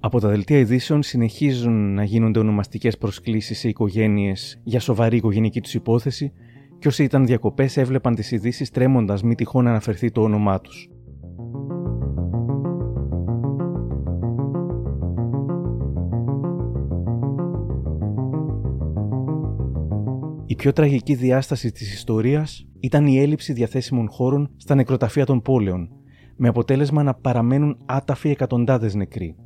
Από 0.00 0.20
τα 0.20 0.28
δελτία 0.28 0.58
ειδήσεων 0.58 1.02
συνεχίζουν 1.02 1.94
να 1.94 2.04
γίνονται 2.04 2.38
ονομαστικές 2.38 2.98
προσκλήσεις 2.98 3.58
σε 3.58 3.68
οικογένειες 3.68 4.60
για 4.64 4.80
σοβαρή 4.80 5.16
οικογενική 5.16 5.60
τους 5.60 5.74
υπόθεση 5.74 6.32
και 6.78 6.88
όσοι 6.88 7.04
ήταν 7.04 7.26
διακοπές 7.26 7.76
έβλεπαν 7.76 8.14
τις 8.14 8.30
ειδήσεις 8.30 8.70
τρέμοντας 8.70 9.22
μη 9.22 9.34
τυχόν 9.34 9.66
αναφερθεί 9.66 10.10
το 10.10 10.22
όνομά 10.22 10.60
τους. 10.60 10.88
Η 20.46 20.54
πιο 20.54 20.72
τραγική 20.72 21.14
διάσταση 21.14 21.72
της 21.72 21.94
ιστορίας 21.94 22.66
ήταν 22.82 23.06
η 23.06 23.18
έλλειψη 23.18 23.52
διαθέσιμων 23.52 24.08
χώρων 24.08 24.50
στα 24.56 24.74
νεκροταφεία 24.74 25.26
των 25.26 25.42
πόλεων, 25.42 25.88
με 26.36 26.48
αποτέλεσμα 26.48 27.02
να 27.02 27.14
παραμένουν 27.14 27.76
άταφοι 27.86 28.30
εκατοντάδες 28.30 28.94
νεκροί. 28.94 29.36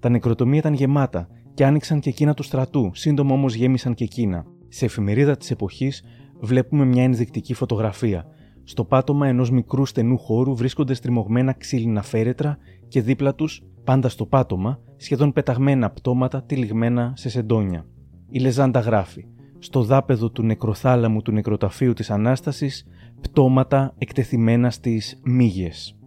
Τα 0.00 0.08
νεκροτομεία 0.08 0.58
ήταν 0.58 0.72
γεμάτα 0.72 1.28
και 1.54 1.64
άνοιξαν 1.64 2.00
και 2.00 2.08
εκείνα 2.08 2.34
του 2.34 2.42
στρατού, 2.42 2.90
σύντομα 2.94 3.34
όμως 3.34 3.54
γέμισαν 3.54 3.94
και 3.94 4.04
εκείνα. 4.04 4.46
Σε 4.68 4.84
εφημερίδα 4.84 5.36
της 5.36 5.50
εποχής 5.50 6.04
βλέπουμε 6.40 6.84
μια 6.84 7.02
ενδεικτική 7.02 7.54
φωτογραφία. 7.54 8.26
Στο 8.64 8.84
πάτωμα 8.84 9.28
ενός 9.28 9.50
μικρού 9.50 9.86
στενού 9.86 10.18
χώρου 10.18 10.56
βρίσκονται 10.56 10.94
στριμωγμένα 10.94 11.52
ξύλινα 11.52 12.02
φέρετρα 12.02 12.58
και 12.88 13.02
δίπλα 13.02 13.34
τους, 13.34 13.62
πάντα 13.84 14.08
στο 14.08 14.26
πάτωμα, 14.26 14.80
σχεδόν 14.96 15.32
πεταγμένα 15.32 15.90
πτώματα 15.90 16.42
τυλιγμένα 16.42 17.12
σε 17.16 17.28
σεντόνια. 17.28 17.86
Η 18.28 18.38
Λεζάντα 18.38 18.80
γράφει: 18.80 19.26
στο 19.64 19.82
δάπεδο 19.82 20.30
του 20.30 20.42
νεκροθάλαμου 20.42 21.22
του 21.22 21.32
νεκροταφείου 21.32 21.92
της 21.92 22.10
Ανάστασης 22.10 22.86
πτώματα 23.20 23.94
εκτεθειμένα 23.98 24.70
στις 24.70 25.20
μύγες. 25.24 25.98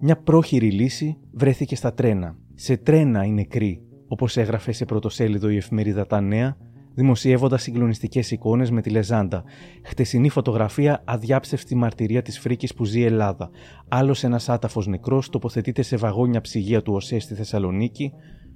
Μια 0.00 0.16
πρόχειρη 0.16 0.70
λύση 0.70 1.16
βρέθηκε 1.32 1.76
στα 1.76 1.94
τρένα. 1.94 2.36
Σε 2.54 2.76
τρένα 2.76 3.24
οι 3.24 3.30
νεκροί, 3.30 3.82
όπως 4.08 4.36
έγραφε 4.36 4.72
σε 4.72 4.84
πρωτοσέλιδο 4.84 5.48
η 5.50 5.56
εφημερίδα 5.56 6.06
Τα 6.06 6.20
Νέα, 6.20 6.56
δημοσιεύοντας 6.94 7.62
συγκλονιστικές 7.62 8.30
εικόνες 8.30 8.70
με 8.70 8.80
τη 8.80 8.90
Λεζάντα. 8.90 9.44
Χτεσινή 9.84 10.28
φωτογραφία 10.28 11.02
αδιάψευστη 11.04 11.74
μαρτυρία 11.74 12.22
της 12.22 12.38
φρίκης 12.38 12.74
που 12.74 12.84
ζει 12.84 13.00
η 13.00 13.04
Ελλάδα. 13.04 13.50
Άλλος 13.88 14.24
ένας 14.24 14.48
άταφος 14.48 14.86
νεκρός 14.86 15.28
τοποθετείται 15.28 15.82
σε 15.82 15.96
βαγόνια 15.96 16.40
ψυγεία 16.40 16.82
του 16.82 16.92
ΟΣΕ 16.92 17.18
στη 17.18 17.34
Θεσσαλονίκη, 17.34 18.12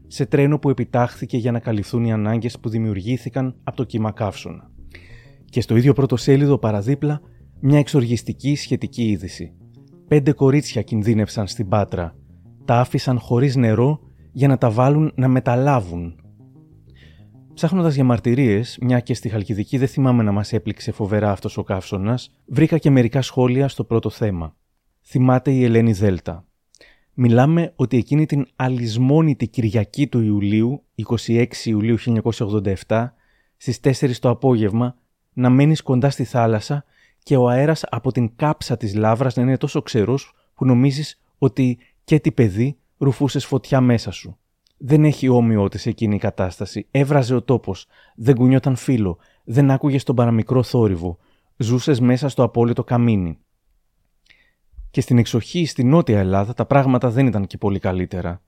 σε 0.09 0.27
τρένο 0.27 0.59
που 0.59 0.71
επιτάχθηκε 0.71 1.37
για 1.37 1.53
να 1.53 1.59
καλυφθούν 1.59 2.05
οι 2.05 2.12
ανάγκες 2.12 2.59
που 2.59 2.68
δημιουργήθηκαν 2.68 3.57
από 3.64 3.77
το 3.77 3.85
κύμα 3.85 4.12
καύσωνα. 4.12 4.71
Και 5.44 5.61
στο 5.61 5.77
ίδιο 5.77 5.92
πρώτο 5.92 6.16
σέλιδο 6.16 6.59
παραδίπλα, 6.59 7.21
μια 7.61 7.79
εξοργιστική 7.79 8.57
σχετική 8.57 9.09
είδηση. 9.09 9.53
Πέντε 10.09 10.33
κορίτσια 10.33 10.83
κινδύνευσαν 10.83 11.47
στην 11.47 11.68
Πάτρα. 11.68 12.16
Τα 12.64 12.81
άφησαν 12.81 13.18
χωρίς 13.18 13.57
νερό 13.57 14.01
για 14.33 14.49
να 14.49 14.59
τα 14.59 14.71
βάλουν 14.71 15.12
να 15.14 15.29
μεταλάβουν. 15.29 16.14
Ψάχνοντας 17.55 17.94
για 17.94 18.05
μαρτυρίες, 18.05 18.79
μια 18.81 19.01
και 19.01 19.14
στη 19.14 19.29
Χαλκιδική 19.29 19.79
δεν 19.79 19.88
θυμάμαι 19.88 20.23
να 20.23 20.33
μας 20.33 20.53
έπληξε 20.53 20.92
φοβερά 20.92 21.31
αυτός 21.31 21.57
ο 21.57 21.62
καύσωνας, 21.62 22.31
βρήκα 22.47 22.79
και 22.79 22.90
μερικά 22.90 23.23
σχόλια 23.23 23.68
στο 23.68 23.85
πρώτο 23.85 24.11
θέμα. 24.11 24.57
Θυμάται 25.03 25.51
η 25.51 25.64
Ελένη 25.64 25.92
Δέλτα 25.92 26.47
μιλάμε 27.20 27.72
ότι 27.76 27.96
εκείνη 27.96 28.26
την 28.26 28.46
αλυσμόνητη 28.57 29.48
Κυριακή 29.48 30.07
του 30.07 30.20
Ιουλίου, 30.20 30.83
26 31.26 31.44
Ιουλίου 31.64 31.96
1987, 32.87 33.09
στις 33.57 33.81
4 33.81 34.18
το 34.20 34.28
απόγευμα, 34.28 34.96
να 35.33 35.50
μένεις 35.50 35.83
κοντά 35.83 36.11
στη 36.11 36.24
θάλασσα 36.24 36.85
και 37.22 37.37
ο 37.37 37.48
αέρας 37.48 37.85
από 37.88 38.12
την 38.12 38.37
κάψα 38.37 38.76
της 38.76 38.94
λάβρας 38.94 39.37
να 39.37 39.42
είναι 39.42 39.57
τόσο 39.57 39.83
ξερός 39.83 40.35
που 40.54 40.64
νομίζεις 40.64 41.20
ότι 41.38 41.78
και 42.04 42.18
τι 42.18 42.33
παιδί 42.33 42.76
ρουφούσες 42.98 43.46
φωτιά 43.46 43.81
μέσα 43.81 44.11
σου. 44.11 44.38
Δεν 44.76 45.04
έχει 45.04 45.28
όμοιότες 45.28 45.87
εκείνη 45.87 46.14
η 46.14 46.18
κατάσταση. 46.18 46.87
Έβραζε 46.90 47.35
ο 47.35 47.42
τόπος. 47.42 47.87
Δεν 48.14 48.35
κουνιόταν 48.35 48.76
φίλο. 48.76 49.18
Δεν 49.44 49.70
άκουγες 49.70 50.02
τον 50.02 50.14
παραμικρό 50.14 50.62
θόρυβο. 50.62 51.18
Ζούσες 51.57 52.00
μέσα 52.00 52.28
στο 52.28 52.42
απόλυτο 52.42 52.85
καμίνι. 52.85 53.38
Και 54.90 55.01
στην 55.01 55.18
εξοχή 55.18 55.66
στη 55.66 55.85
Νότια 55.85 56.18
Ελλάδα 56.18 56.55
τα 56.55 56.66
πράγματα 56.66 57.11
δεν 57.11 57.27
ήταν 57.27 57.46
και 57.46 57.59
πολύ 57.59 57.79
καλύτερα. 57.79 58.42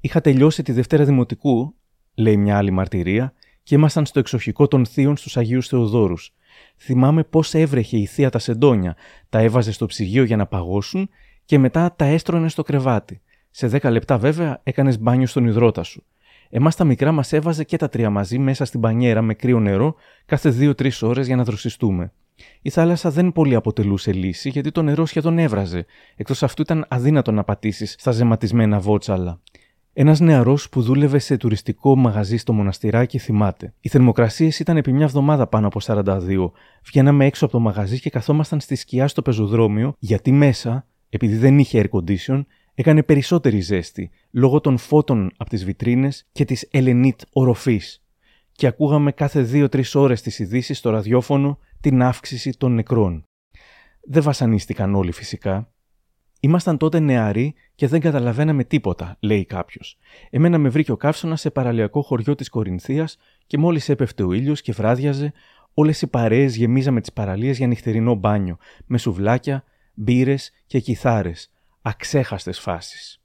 Είχα 0.00 0.20
τελειώσει 0.20 0.62
τη 0.62 0.72
Δευτέρα 0.72 1.04
Δημοτικού, 1.04 1.74
λέει 2.14 2.36
μια 2.36 2.56
άλλη 2.56 2.70
μαρτυρία, 2.70 3.32
και 3.62 3.74
ήμασταν 3.74 4.06
στο 4.06 4.18
εξοχικό 4.18 4.68
των 4.68 4.86
Θείων 4.86 5.16
στους 5.16 5.36
Αγίους 5.36 5.68
Θεοδόρους. 5.68 6.34
Θυμάμαι 6.76 7.24
πώς 7.24 7.54
έβρεχε 7.54 7.96
η 7.96 8.06
θεία 8.06 8.30
τα 8.30 8.38
σεντόνια, 8.38 8.96
τα 9.28 9.38
έβαζε 9.38 9.72
στο 9.72 9.86
ψυγείο 9.86 10.22
για 10.24 10.36
να 10.36 10.46
παγώσουν 10.46 11.08
και 11.44 11.58
μετά 11.58 11.94
τα 11.96 12.04
έστρωνε 12.04 12.48
στο 12.48 12.62
κρεβάτι. 12.62 13.20
Σε 13.50 13.66
10 13.66 13.90
λεπτά 13.90 14.18
βέβαια 14.18 14.60
έκανες 14.62 14.98
μπάνιο 14.98 15.26
στον 15.26 15.46
υδρότα 15.46 15.82
σου. 15.82 16.04
Εμάς 16.50 16.76
τα 16.76 16.84
μικρά 16.84 17.12
μας 17.12 17.32
έβαζε 17.32 17.64
και 17.64 17.76
τα 17.76 17.88
τρία 17.88 18.10
μαζί 18.10 18.38
μέσα 18.38 18.64
στην 18.64 18.80
πανιέρα 18.80 19.22
με 19.22 19.34
κρύο 19.34 19.60
νερό 19.60 19.94
κάθε 20.26 20.54
2-3 20.58 20.90
ώρες 21.00 21.26
για 21.26 21.36
να 21.36 21.44
δροσιστούμε. 21.44 22.12
Η 22.62 22.70
θάλασσα 22.70 23.10
δεν 23.10 23.32
πολύ 23.32 23.54
αποτελούσε 23.54 24.12
λύση 24.12 24.48
γιατί 24.48 24.70
το 24.70 24.82
νερό 24.82 25.06
σχεδόν 25.06 25.38
έβραζε, 25.38 25.86
εκτός 26.16 26.42
αυτού 26.42 26.62
ήταν 26.62 26.86
αδύνατο 26.88 27.32
να 27.32 27.44
πατήσεις 27.44 27.94
στα 27.98 28.10
ζεματισμένα 28.10 28.80
βότσαλα. 28.80 29.40
Ένας 29.96 30.20
νεαρός 30.20 30.68
που 30.68 30.82
δούλευε 30.82 31.18
σε 31.18 31.36
τουριστικό 31.36 31.96
μαγαζί 31.96 32.36
στο 32.36 32.52
μοναστηράκι 32.52 33.18
θυμάται. 33.18 33.74
Οι 33.80 33.88
θερμοκρασίες 33.88 34.58
ήταν 34.58 34.76
επί 34.76 34.92
μια 34.92 35.04
εβδομάδα 35.04 35.46
πάνω 35.46 35.66
από 35.66 35.80
42. 35.82 36.50
Βγαίναμε 36.84 37.26
έξω 37.26 37.44
από 37.44 37.54
το 37.54 37.60
μαγαζί 37.60 38.00
και 38.00 38.10
καθόμασταν 38.10 38.60
στη 38.60 38.74
σκιά 38.74 39.08
στο 39.08 39.22
πεζοδρόμιο, 39.22 39.94
γιατί 39.98 40.32
μέσα, 40.32 40.86
επειδή 41.08 41.36
δεν 41.36 41.58
είχε 41.58 41.84
air 41.84 41.98
condition, 41.98 42.44
έκανε 42.74 43.02
περισσότερη 43.02 43.60
ζέστη 43.60 44.10
λόγω 44.30 44.60
των 44.60 44.78
φώτων 44.78 45.32
από 45.36 45.50
τις 45.50 45.64
βιτρίνες 45.64 46.26
και 46.32 46.44
της 46.44 46.68
Ελενίτ 46.70 47.20
οροφής. 47.32 48.03
Και 48.56 48.66
ακούγαμε 48.66 49.12
κάθε 49.12 49.48
2-3 49.52 49.82
ώρες 49.94 50.22
τις 50.22 50.38
ειδήσεις 50.38 50.78
στο 50.78 50.90
ραδιόφωνο 50.90 51.58
την 51.80 52.02
αύξηση 52.02 52.50
των 52.50 52.74
νεκρών. 52.74 53.24
Δεν 54.02 54.22
βασανίστηκαν 54.22 54.94
όλοι 54.94 55.12
φυσικά. 55.12 55.72
Ήμασταν 56.40 56.76
τότε 56.76 57.00
νεαροί 57.00 57.54
και 57.74 57.88
δεν 57.88 58.00
καταλαβαίναμε 58.00 58.64
τίποτα, 58.64 59.16
λέει 59.20 59.44
κάποιος. 59.44 59.98
Εμένα 60.30 60.58
με 60.58 60.68
βρήκε 60.68 60.92
ο 60.92 60.96
καύσωνας 60.96 61.40
σε 61.40 61.50
παραλιακό 61.50 62.02
χωριό 62.02 62.34
της 62.34 62.48
Κορινθίας 62.48 63.16
και 63.46 63.58
μόλις 63.58 63.88
έπεφτε 63.88 64.22
ο 64.22 64.32
ήλιος 64.32 64.60
και 64.60 64.72
βράδιαζε, 64.72 65.32
όλες 65.74 66.02
οι 66.02 66.06
παρέες 66.06 66.56
γεμίζαμε 66.56 67.00
τις 67.00 67.12
παραλίες 67.12 67.56
για 67.56 67.66
νυχτερινό 67.66 68.14
μπάνιο, 68.14 68.56
με 68.86 68.98
σουβλάκια, 68.98 69.64
μπύρες 69.94 70.52
και 70.66 70.80
κιθάρες, 70.80 71.50
αξέχαστες 71.82 72.58
φάσεις. 72.58 73.23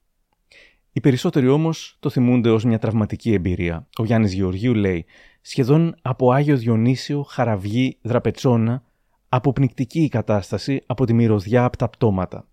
Οι 0.92 1.00
περισσότεροι 1.00 1.48
όμως 1.48 1.98
το 2.00 2.10
θυμούνται 2.10 2.50
ως 2.50 2.64
μια 2.64 2.80
τραυματική 2.80 3.34
εμπειρία. 3.34 3.88
Ο 3.98 4.04
Γιάννης 4.06 4.34
Γεωργίου 4.34 4.74
λέει: 4.74 5.06
Σχεδόν 5.42 5.96
από 6.02 6.32
Άγιο 6.32 6.58
Διονύσιο, 6.58 7.24
Χαραυγή, 7.24 7.98
Δραπετσόνα, 8.02 8.84
αποπνικτική 9.30 10.02
η 10.02 10.08
κατάσταση 10.08 10.84
από 10.86 11.06
τη 11.06 11.14
μυρωδιά 11.14 11.64
από 11.64 11.78
τα 11.78 11.90
πτώματα. 11.90 12.48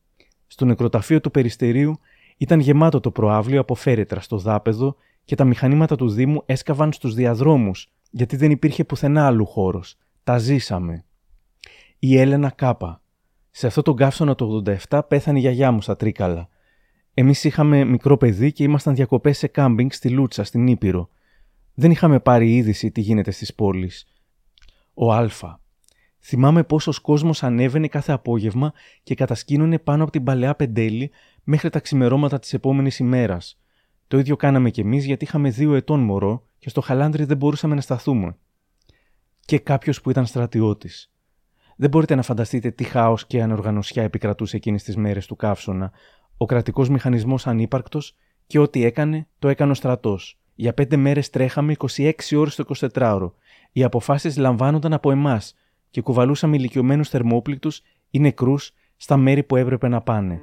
Στο 0.47 0.65
νεκροταφείο 0.65 1.21
του 1.21 1.31
Περιστερίου 1.31 1.99
ήταν 2.37 2.61
γεμάτο 2.61 3.01
το 3.01 3.11
προάβλιο 3.11 3.61
από 3.61 3.75
φέρετρα 3.75 4.21
στο 4.21 4.39
δάπεδο 4.39 4.97
και 5.25 5.35
τα 5.35 5.45
μηχανήματα 5.45 5.97
του 5.97 6.09
Δήμου 6.09 6.43
έσκαβαν 6.47 6.93
στους 6.93 7.15
διαδρόμους, 7.15 7.93
γιατί 8.11 8.37
δεν 8.37 8.51
υπήρχε 8.51 8.85
πουθενά 8.85 9.27
άλλου 9.27 9.47
χώρος. 9.47 9.97
Τα 10.25 10.39
ζήσαμε. 10.39 11.05
Η 11.99 12.19
Έλενα 12.19 12.51
Κάπα. 12.51 13.01
Σε 13.51 13.67
αυτό 13.67 13.83
τον 13.83 13.97
καύσωνα 13.97 14.35
το 14.35 14.63
87 14.89 15.01
πέθανε 15.09 15.39
η 15.39 15.41
γιαγιά 15.41 15.71
μου 15.71 15.81
στα 15.83 15.97
Τρίκαλα. 15.97 16.49
Εμείς 17.19 17.45
είχαμε 17.45 17.85
μικρό 17.85 18.17
παιδί 18.17 18.53
και 18.53 18.63
ήμασταν 18.63 18.95
διακοπές 18.95 19.39
σε 19.39 19.47
κάμπινγκ 19.47 19.91
στη 19.91 20.11
Λούτσα, 20.11 20.45
στην 20.45 20.67
Ήπειρο. 20.67 21.09
Δεν 21.75 21.91
είχαμε 21.91 22.21
πάρει 22.21 22.55
είδηση 22.57 22.91
τι 22.91 23.01
γίνεται 23.01 23.31
στις 23.31 23.55
πόλεις. 23.55 24.07
Ο 24.95 25.13
Α. 25.13 25.29
Θυμάμαι 26.21 26.65
πόσος 26.65 26.99
κόσμος 26.99 27.43
ανέβαινε 27.43 27.89
κάθε 27.89 28.13
απόγευμα 28.13 28.73
και 29.03 29.15
κατασκήνωνε 29.15 29.79
πάνω 29.79 30.03
από 30.03 30.13
την 30.13 30.25
παλαιά 30.25 30.55
πεντέλη 30.55 31.11
μέχρι 31.45 31.71
τα 31.71 31.81
ξημερώματα 31.81 32.39
της 32.39 32.55
επόμενης 32.55 32.99
ημέρας. 32.99 33.61
Το 34.07 34.19
ίδιο 34.19 34.37
κάναμε 34.37 34.71
κι 34.71 34.81
εμείς 34.81 35.05
γιατί 35.05 35.25
είχαμε 35.25 35.51
δύο 35.51 35.75
ετών 35.75 36.01
μωρό 36.01 36.47
και 36.59 36.69
στο 36.69 36.81
χαλάντρι 36.81 37.25
δεν 37.25 37.37
μπορούσαμε 37.37 37.75
να 37.75 37.81
σταθούμε. 37.81 38.37
Και 39.45 39.59
κάποιος 39.59 40.01
που 40.01 40.11
ήταν 40.11 40.27
στρατιώτης. 40.27 41.11
Δεν 41.77 41.91
μπορείτε 41.91 42.15
να 42.15 42.23
φανταστείτε 42.23 42.71
τι 42.71 42.85
χάος 42.85 43.27
και 43.27 43.43
ανοργανωσιά 43.43 44.03
επικρατούσε 44.03 44.57
εκείνες 44.57 44.83
τις 44.83 44.97
μέρες 44.97 45.27
του 45.27 45.37
καύσωνα. 45.37 45.93
Ο 46.37 46.47
κρατικός 46.47 46.89
μηχανισμός 46.89 47.47
ανύπαρκτος 47.47 48.15
και 48.47 48.59
ό,τι 48.59 48.85
έκανε, 48.85 49.29
το 49.39 49.49
έκανε 49.49 49.71
ο 49.71 49.75
στρατός. 49.75 50.39
Για 50.55 50.75
πέντε 50.75 50.97
μέρες 50.97 51.31
τρέχαμε 51.31 51.75
26 51.97 52.13
ώρες 52.37 52.55
το 52.55 52.65
24ωρο. 52.95 53.33
Οι 53.73 53.85
αποφάσεις 53.85 54.37
λαμβάνονταν 54.37 54.93
από 54.93 55.11
εμάς 55.11 55.55
και 55.91 56.01
κουβαλούσαμε 56.01 56.57
ηλικιωμένους 56.57 57.09
θερμόπληκτους 57.09 57.83
ή 58.11 58.19
νεκρούς 58.19 58.73
στα 58.97 59.17
μέρη 59.17 59.43
που 59.43 59.57
έπρεπε 59.57 59.89
να 59.89 60.01
πάνε. 60.01 60.43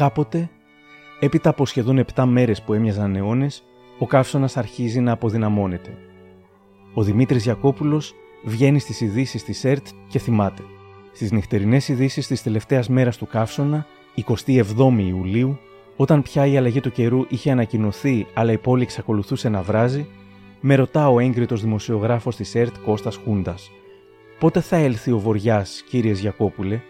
Κάποτε, 0.00 0.50
έπειτα 1.20 1.50
από 1.50 1.66
σχεδόν 1.66 2.04
7 2.14 2.24
μέρες 2.24 2.62
που 2.62 2.74
έμοιαζαν 2.74 3.16
αιώνες, 3.16 3.64
ο 3.98 4.06
καύσωνας 4.06 4.56
αρχίζει 4.56 5.00
να 5.00 5.12
αποδυναμώνεται. 5.12 5.98
Ο 6.94 7.02
Δημήτρης 7.02 7.42
Γιακόπουλος 7.42 8.14
βγαίνει 8.44 8.78
στις 8.78 9.00
ειδήσεις 9.00 9.44
της 9.44 9.64
ΕΡΤ 9.64 9.86
και 10.08 10.18
θυμάται. 10.18 10.62
Στις 11.12 11.32
νυχτερινές 11.32 11.88
ειδήσεις 11.88 12.26
της 12.26 12.42
τελευταίας 12.42 12.88
μέρας 12.88 13.16
του 13.16 13.26
καύσωνα, 13.26 13.86
27 14.14 14.98
Ιουλίου, 14.98 15.58
όταν 15.96 16.22
πια 16.22 16.46
η 16.46 16.56
αλλαγή 16.56 16.80
του 16.80 16.92
καιρού 16.92 17.24
είχε 17.28 17.50
ανακοινωθεί 17.50 18.26
αλλά 18.34 18.52
η 18.52 18.58
πόλη 18.58 18.82
εξακολουθούσε 18.82 19.48
να 19.48 19.62
βράζει, 19.62 20.06
με 20.60 20.74
ρωτά 20.74 21.08
ο 21.08 21.18
έγκριτος 21.18 21.60
δημοσιογράφος 21.60 22.36
της 22.36 22.54
ΕΡΤ 22.54 22.74
Κώστας 22.84 23.16
Χούντας. 23.16 23.70
Πότε 24.38 24.60
θα 24.60 24.76
έλθει 24.76 25.10
ο 25.10 25.18
Βοριάς, 25.18 25.84
κύριε 25.88 26.12
Γιακόπουλε, 26.12 26.80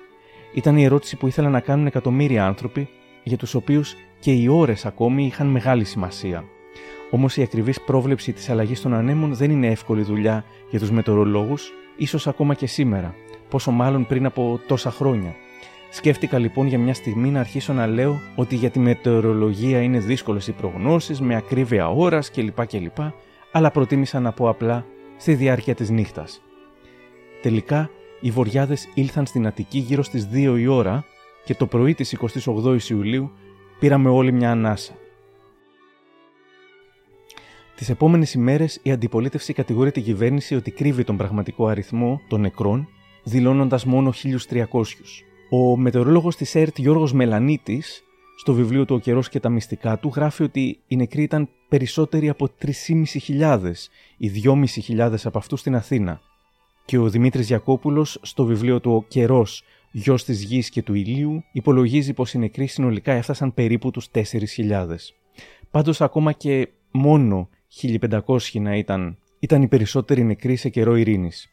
ήταν 0.54 0.76
η 0.76 0.84
ερώτηση 0.84 1.16
που 1.16 1.26
ήθελαν 1.26 1.52
να 1.52 1.60
κάνουν 1.60 1.86
εκατομμύρια 1.86 2.46
άνθρωποι 2.46 2.88
για 3.22 3.36
τους 3.36 3.54
οποίους 3.54 3.94
και 4.20 4.32
οι 4.32 4.48
ώρες 4.48 4.86
ακόμη 4.86 5.26
είχαν 5.26 5.46
μεγάλη 5.46 5.84
σημασία. 5.84 6.44
Όμως 7.10 7.36
η 7.36 7.42
ακριβής 7.42 7.80
πρόβλεψη 7.80 8.32
της 8.32 8.50
αλλαγής 8.50 8.80
των 8.80 8.94
ανέμων 8.94 9.34
δεν 9.34 9.50
είναι 9.50 9.66
εύκολη 9.66 10.02
δουλειά 10.02 10.44
για 10.70 10.78
τους 10.78 10.90
μετεωρολόγους, 10.90 11.72
ίσως 11.96 12.26
ακόμα 12.26 12.54
και 12.54 12.66
σήμερα, 12.66 13.14
πόσο 13.48 13.70
μάλλον 13.70 14.06
πριν 14.06 14.26
από 14.26 14.60
τόσα 14.66 14.90
χρόνια. 14.90 15.34
Σκέφτηκα 15.90 16.38
λοιπόν 16.38 16.66
για 16.66 16.78
μια 16.78 16.94
στιγμή 16.94 17.30
να 17.30 17.40
αρχίσω 17.40 17.72
να 17.72 17.86
λέω 17.86 18.20
ότι 18.36 18.56
για 18.56 18.70
τη 18.70 18.78
μετεωρολογία 18.78 19.80
είναι 19.80 19.98
δύσκολες 19.98 20.46
οι 20.46 20.52
προγνώσεις 20.52 21.20
με 21.20 21.36
ακρίβεια 21.36 21.88
ώρας 21.88 22.30
κλπ. 22.30 22.66
κλπ. 22.66 22.98
Αλλά 23.52 23.70
προτίμησα 23.70 24.20
να 24.20 24.32
πω 24.32 24.48
απλά 24.48 24.86
στη 25.16 25.34
διάρκεια 25.34 25.74
της 25.74 25.90
νύχτας. 25.90 26.42
Τελικά, 27.42 27.90
οι 28.20 28.30
βοριάδες 28.30 28.88
ήλθαν 28.94 29.26
στην 29.26 29.46
Αττική 29.46 29.78
γύρω 29.78 30.02
στις 30.02 30.28
2 30.32 30.58
η 30.58 30.66
ώρα 30.66 31.04
και 31.44 31.54
το 31.54 31.66
πρωί 31.66 31.94
της 31.94 32.16
28 32.44 32.90
Ιουλίου 32.90 33.30
πήραμε 33.78 34.08
όλοι 34.08 34.32
μια 34.32 34.50
ανάσα. 34.50 34.92
Τις 37.80 37.88
επόμενες 37.88 38.34
ημέρες 38.34 38.80
η 38.82 38.90
αντιπολίτευση 38.90 39.52
κατηγορεί 39.52 39.90
την 39.90 40.02
κυβέρνηση 40.02 40.54
ότι 40.54 40.70
κρύβει 40.70 41.04
τον 41.04 41.16
πραγματικό 41.16 41.66
αριθμό 41.66 42.20
των 42.28 42.40
νεκρών, 42.40 42.88
δηλώνοντας 43.22 43.84
μόνο 43.84 44.12
1.300. 44.48 44.64
Ο 45.50 45.76
μετεωρολόγος 45.76 46.36
της 46.36 46.54
ΕΡΤ 46.54 46.78
Γιώργος 46.78 47.12
Μελανίτης, 47.12 48.04
στο 48.38 48.54
βιβλίο 48.54 48.84
του 48.84 48.94
«Ο 48.94 48.98
καιρός 48.98 49.28
και 49.28 49.40
τα 49.40 49.48
μυστικά 49.48 49.98
του», 49.98 50.12
γράφει 50.14 50.42
ότι 50.42 50.78
οι 50.86 50.96
νεκροί 50.96 51.22
ήταν 51.22 51.48
περισσότεροι 51.68 52.28
από 52.28 52.48
3.500, 52.58 53.90
οι 54.16 54.28
2.500 54.28 55.14
από 55.24 55.38
αυτούς 55.38 55.60
στην 55.60 55.74
Αθήνα. 55.74 56.20
Και 56.84 56.98
ο 56.98 57.08
Δημήτρης 57.08 57.46
Γιακόπουλος, 57.46 58.18
στο 58.22 58.44
βιβλίο 58.44 58.80
του 58.80 58.92
«Ο 58.92 59.04
καιρός 59.08 59.62
γιος 59.90 60.24
της 60.24 60.42
γης 60.42 60.70
και 60.70 60.82
του 60.82 60.94
ηλίου, 60.94 61.44
υπολογίζει 61.52 62.12
πως 62.12 62.32
οι 62.32 62.38
νεκροί 62.38 62.66
συνολικά 62.66 63.12
έφτασαν 63.12 63.54
περίπου 63.54 63.90
τους 63.90 64.08
4.000. 64.10 64.86
Πάντως, 65.70 66.00
ακόμα 66.00 66.32
και 66.32 66.68
μόνο 66.90 67.48
1.500 67.82 68.60
να 68.60 68.76
ήταν, 68.76 69.18
ήταν 69.38 69.62
οι 69.62 69.68
περισσότεροι 69.68 70.24
νεκροί 70.24 70.56
σε 70.56 70.68
καιρό 70.68 70.96
ειρήνης. 70.96 71.48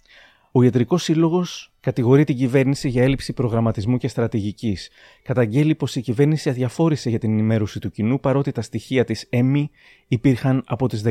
Ο 0.51 0.63
Ιατρικός 0.63 1.03
Σύλλογος 1.03 1.73
κατηγορεί 1.79 2.23
την 2.23 2.35
κυβέρνηση 2.35 2.89
για 2.89 3.03
έλλειψη 3.03 3.33
προγραμματισμού 3.33 3.97
και 3.97 4.07
στρατηγικής. 4.07 4.89
Καταγγέλει 5.23 5.75
πως 5.75 5.95
η 5.95 6.01
κυβέρνηση 6.01 6.49
αδιαφόρησε 6.49 7.09
για 7.09 7.19
την 7.19 7.31
ενημέρωση 7.31 7.79
του 7.79 7.91
κοινού 7.91 8.19
παρότι 8.19 8.51
τα 8.51 8.61
στοιχεία 8.61 9.03
της 9.03 9.27
ΕΜΗ 9.29 9.69
υπήρχαν 10.07 10.63
από 10.67 10.87
τις 10.87 11.03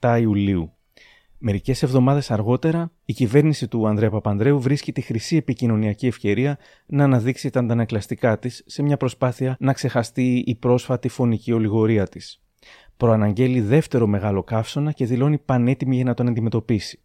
17 0.00 0.18
Ιουλίου. 0.20 0.72
Μερικές 1.46 1.82
εβδομάδες 1.82 2.30
αργότερα, 2.30 2.92
η 3.04 3.12
κυβέρνηση 3.12 3.68
του 3.68 3.88
Ανδρέα 3.88 4.10
Παπανδρέου 4.10 4.60
βρίσκει 4.60 4.92
τη 4.92 5.00
χρυσή 5.00 5.36
επικοινωνιακή 5.36 6.06
ευκαιρία 6.06 6.58
να 6.86 7.04
αναδείξει 7.04 7.50
τα 7.50 7.60
αντανακλαστικά 7.60 8.38
της 8.38 8.62
σε 8.66 8.82
μια 8.82 8.96
προσπάθεια 8.96 9.56
να 9.60 9.72
ξεχαστεί 9.72 10.44
η 10.46 10.54
πρόσφατη 10.54 11.08
φωνική 11.08 11.52
ολιγορία 11.52 12.06
της. 12.08 12.42
Προαναγγέλει 12.96 13.60
δεύτερο 13.60 14.06
μεγάλο 14.06 14.42
καύσωνα 14.42 14.92
και 14.92 15.06
δηλώνει 15.06 15.38
πανέτοιμη 15.38 15.94
για 15.94 16.04
να 16.04 16.14
τον 16.14 16.28
αντιμετωπίσει. 16.28 17.00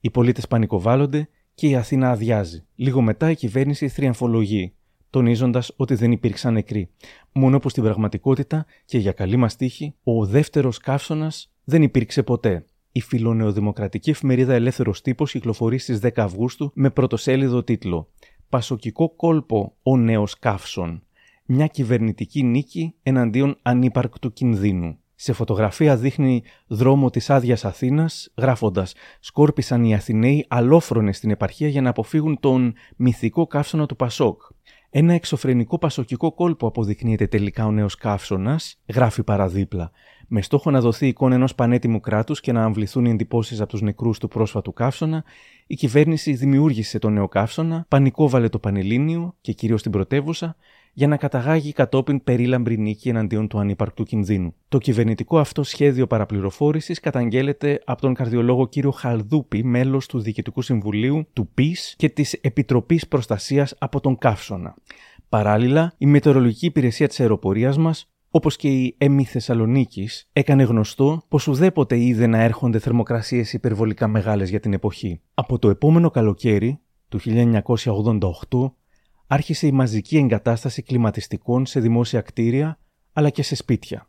Οι 0.00 0.10
πολίτες 0.10 0.46
πανικοβάλλονται 0.46 1.28
και 1.54 1.68
η 1.68 1.74
Αθήνα 1.76 2.10
αδειάζει. 2.10 2.64
Λίγο 2.74 3.00
μετά 3.00 3.30
η 3.30 3.34
κυβέρνηση 3.34 3.88
θριαμφολογεί. 3.88 4.74
τονίζοντας 5.10 5.72
ότι 5.76 5.94
δεν 5.94 6.12
υπήρξαν 6.12 6.52
νεκροί. 6.52 6.88
Μόνο 7.32 7.58
που 7.58 7.68
στην 7.68 7.82
πραγματικότητα 7.82 8.66
και 8.84 8.98
για 8.98 9.12
καλή 9.12 9.36
μας 9.36 9.56
τύχη, 9.56 9.94
ο 10.02 10.26
δεύτερος 10.26 10.78
καύσωνας 10.78 11.52
δεν 11.64 11.82
υπήρξε 11.82 12.22
ποτέ. 12.22 12.64
Η 12.96 13.00
φιλονεοδημοκρατική 13.00 14.10
εφημερίδα 14.10 14.54
Ελεύθερος 14.54 15.00
Τύπος 15.00 15.30
κυκλοφορεί 15.30 15.78
στις 15.78 16.00
10 16.02 16.08
Αυγούστου 16.16 16.70
με 16.74 16.90
πρωτοσέλιδο 16.90 17.62
τίτλο 17.62 18.08
Πασοκικό 18.48 19.14
κόλπο 19.16 19.76
ο 19.82 19.96
νέος 19.96 20.38
καύσων. 20.38 21.02
Μια 21.44 21.66
κυβερνητική 21.66 22.42
νίκη 22.42 22.94
εναντίον 23.02 23.58
ανύπαρκτου 23.62 24.32
κινδύνου. 24.32 24.98
Σε 25.14 25.32
φωτογραφία 25.32 25.96
δείχνει 25.96 26.42
δρόμο 26.66 27.10
της 27.10 27.30
άδειας 27.30 27.64
Αθήνας, 27.64 28.32
γράφοντας 28.36 28.94
«Σκόρπισαν 29.20 29.84
οι 29.84 29.94
Αθηναίοι 29.94 30.46
αλόφρονες 30.48 31.16
στην 31.16 31.30
επαρχία 31.30 31.68
για 31.68 31.80
να 31.80 31.90
αποφύγουν 31.90 32.40
τον 32.40 32.74
μυθικό 32.96 33.46
καύσωνα 33.46 33.86
του 33.86 33.96
Πασόκ». 33.96 34.42
Ένα 34.90 35.12
εξωφρενικό 35.12 35.78
πασοκικό 35.78 36.32
κόλπο 36.32 36.66
αποδεικνύεται 36.66 37.26
τελικά 37.26 37.66
ο 37.66 37.70
νέος 37.70 37.94
καύσωνας, 37.94 38.80
γράφει 38.86 39.22
παραδίπλα, 39.22 39.90
με 40.28 40.42
στόχο 40.42 40.70
να 40.70 40.80
δοθεί 40.80 41.06
εικόνα 41.06 41.34
ενός 41.34 41.54
πανέτοιμου 41.54 42.00
κράτους 42.00 42.40
και 42.40 42.52
να 42.52 42.64
αμβληθούν 42.64 43.04
οι 43.04 43.10
εντυπώσεις 43.10 43.60
από 43.60 43.70
τους 43.70 43.80
νεκρούς 43.80 44.18
του 44.18 44.28
πρόσφατου 44.28 44.72
καύσωνα, 44.72 45.24
η 45.66 45.74
κυβέρνηση 45.74 46.32
δημιούργησε 46.32 46.98
τον 46.98 47.12
νέο 47.12 47.28
καύσωνα, 47.28 47.84
πανικόβαλε 47.88 48.48
το 48.48 48.58
Πανελλήνιο 48.58 49.34
και 49.40 49.52
κυρίως 49.52 49.82
την 49.82 49.90
πρωτεύουσα, 49.90 50.56
για 50.96 51.06
να 51.06 51.16
καταγάγει 51.16 51.72
κατόπιν 51.72 52.24
περίλαμπρη 52.24 52.78
νίκη 52.78 53.08
εναντίον 53.08 53.48
του 53.48 53.58
ανύπαρκτου 53.58 54.04
κινδύνου. 54.04 54.54
Το 54.68 54.78
κυβερνητικό 54.78 55.38
αυτό 55.38 55.62
σχέδιο 55.62 56.06
παραπληροφόρησης 56.06 57.00
καταγγέλλεται 57.00 57.82
από 57.84 58.00
τον 58.00 58.14
καρδιολόγο 58.14 58.68
κύριο 58.68 58.90
Χαλδούπη, 58.90 59.64
μέλος 59.64 60.06
του 60.06 60.20
Διοικητικού 60.20 60.62
Συμβουλίου 60.62 61.26
του 61.32 61.48
ΠΙΣ 61.54 61.94
και 61.96 62.08
της 62.08 62.32
Επιτροπής 62.32 63.08
Προστασίας 63.08 63.74
από 63.78 64.00
τον 64.00 64.18
Καύσωνα. 64.18 64.74
Παράλληλα, 65.28 65.94
η 65.98 66.06
Μετεωρολογική 66.06 66.66
Υπηρεσία 66.66 67.08
της 67.08 67.20
Αεροπορίας 67.20 67.78
μας, 67.78 68.13
όπως 68.36 68.56
και 68.56 68.68
η 68.68 68.94
ΕΜΗ 68.98 69.24
Θεσσαλονίκης, 69.24 70.28
έκανε 70.32 70.62
γνωστό 70.62 71.22
πως 71.28 71.48
ουδέποτε 71.48 71.98
είδε 71.98 72.26
να 72.26 72.42
έρχονται 72.42 72.78
θερμοκρασίες 72.78 73.52
υπερβολικά 73.52 74.08
μεγάλες 74.08 74.50
για 74.50 74.60
την 74.60 74.72
εποχή. 74.72 75.20
Από 75.34 75.58
το 75.58 75.70
επόμενο 75.70 76.10
καλοκαίρι, 76.10 76.80
του 77.08 77.20
1988, 78.50 78.72
άρχισε 79.26 79.66
η 79.66 79.72
μαζική 79.72 80.16
εγκατάσταση 80.16 80.82
κλιματιστικών 80.82 81.66
σε 81.66 81.80
δημόσια 81.80 82.20
κτίρια 82.20 82.78
αλλά 83.12 83.30
και 83.30 83.42
σε 83.42 83.54
σπίτια. 83.54 84.08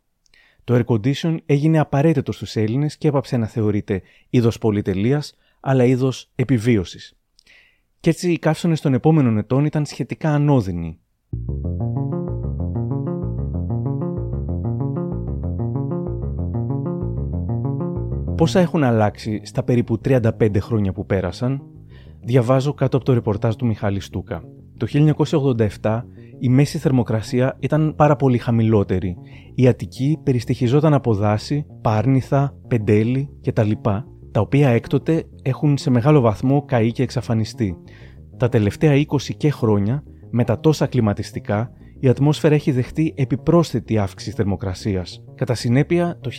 Το 0.64 0.74
air 0.74 0.84
condition 0.84 1.36
έγινε 1.46 1.78
απαραίτητο 1.78 2.32
στους 2.32 2.56
Έλληνες 2.56 2.96
και 2.96 3.08
έπαψε 3.08 3.36
να 3.36 3.46
θεωρείται 3.46 4.02
είδος 4.30 4.58
πολυτελείας 4.58 5.34
αλλά 5.60 5.84
είδος 5.84 6.30
επιβίωσης. 6.34 7.16
Κι 8.00 8.08
έτσι 8.08 8.32
οι 8.32 8.38
καύσονες 8.38 8.80
των 8.80 8.94
επόμενων 8.94 9.38
ετών 9.38 9.64
ήταν 9.64 9.86
σχετικά 9.86 10.34
ανώδυνοι. 10.34 10.98
Πόσα 18.36 18.60
έχουν 18.60 18.84
αλλάξει 18.84 19.40
στα 19.44 19.62
περίπου 19.62 20.00
35 20.04 20.20
χρόνια 20.60 20.92
που 20.92 21.06
πέρασαν, 21.06 21.62
διαβάζω 22.20 22.74
κάτω 22.74 22.96
από 22.96 23.06
το 23.06 23.12
ρεπορτάζ 23.12 23.54
του 23.54 23.66
Μιχάλη 23.66 24.00
Στούκα. 24.00 24.42
Το 24.76 24.86
1987 25.80 26.02
η 26.38 26.48
μέση 26.48 26.78
θερμοκρασία 26.78 27.56
ήταν 27.60 27.94
πάρα 27.96 28.16
πολύ 28.16 28.38
χαμηλότερη. 28.38 29.16
Η 29.54 29.68
Αττική 29.68 30.18
περιστοιχιζόταν 30.22 30.94
από 30.94 31.14
δάση, 31.14 31.66
πάρνηθα, 31.80 32.56
πεντέλη 32.68 33.28
κτλ. 33.42 33.70
τα 34.30 34.40
οποία 34.40 34.68
έκτοτε 34.68 35.24
έχουν 35.42 35.76
σε 35.76 35.90
μεγάλο 35.90 36.20
βαθμό 36.20 36.64
καεί 36.64 36.92
και 36.92 37.02
εξαφανιστεί. 37.02 37.76
Τα 38.36 38.48
τελευταία 38.48 39.04
20 39.10 39.16
και 39.36 39.50
χρόνια, 39.50 40.02
με 40.30 40.44
τα 40.44 40.60
τόσα 40.60 40.86
κλιματιστικά, 40.86 41.70
η 42.00 42.08
ατμόσφαιρα 42.08 42.54
έχει 42.54 42.70
δεχτεί 42.70 43.14
επιπρόσθετη 43.16 43.98
αύξηση 43.98 44.36
θερμοκρασίας. 44.36 45.24
Κατά 45.34 45.54
συνέπεια, 45.54 46.18
το 46.20 46.30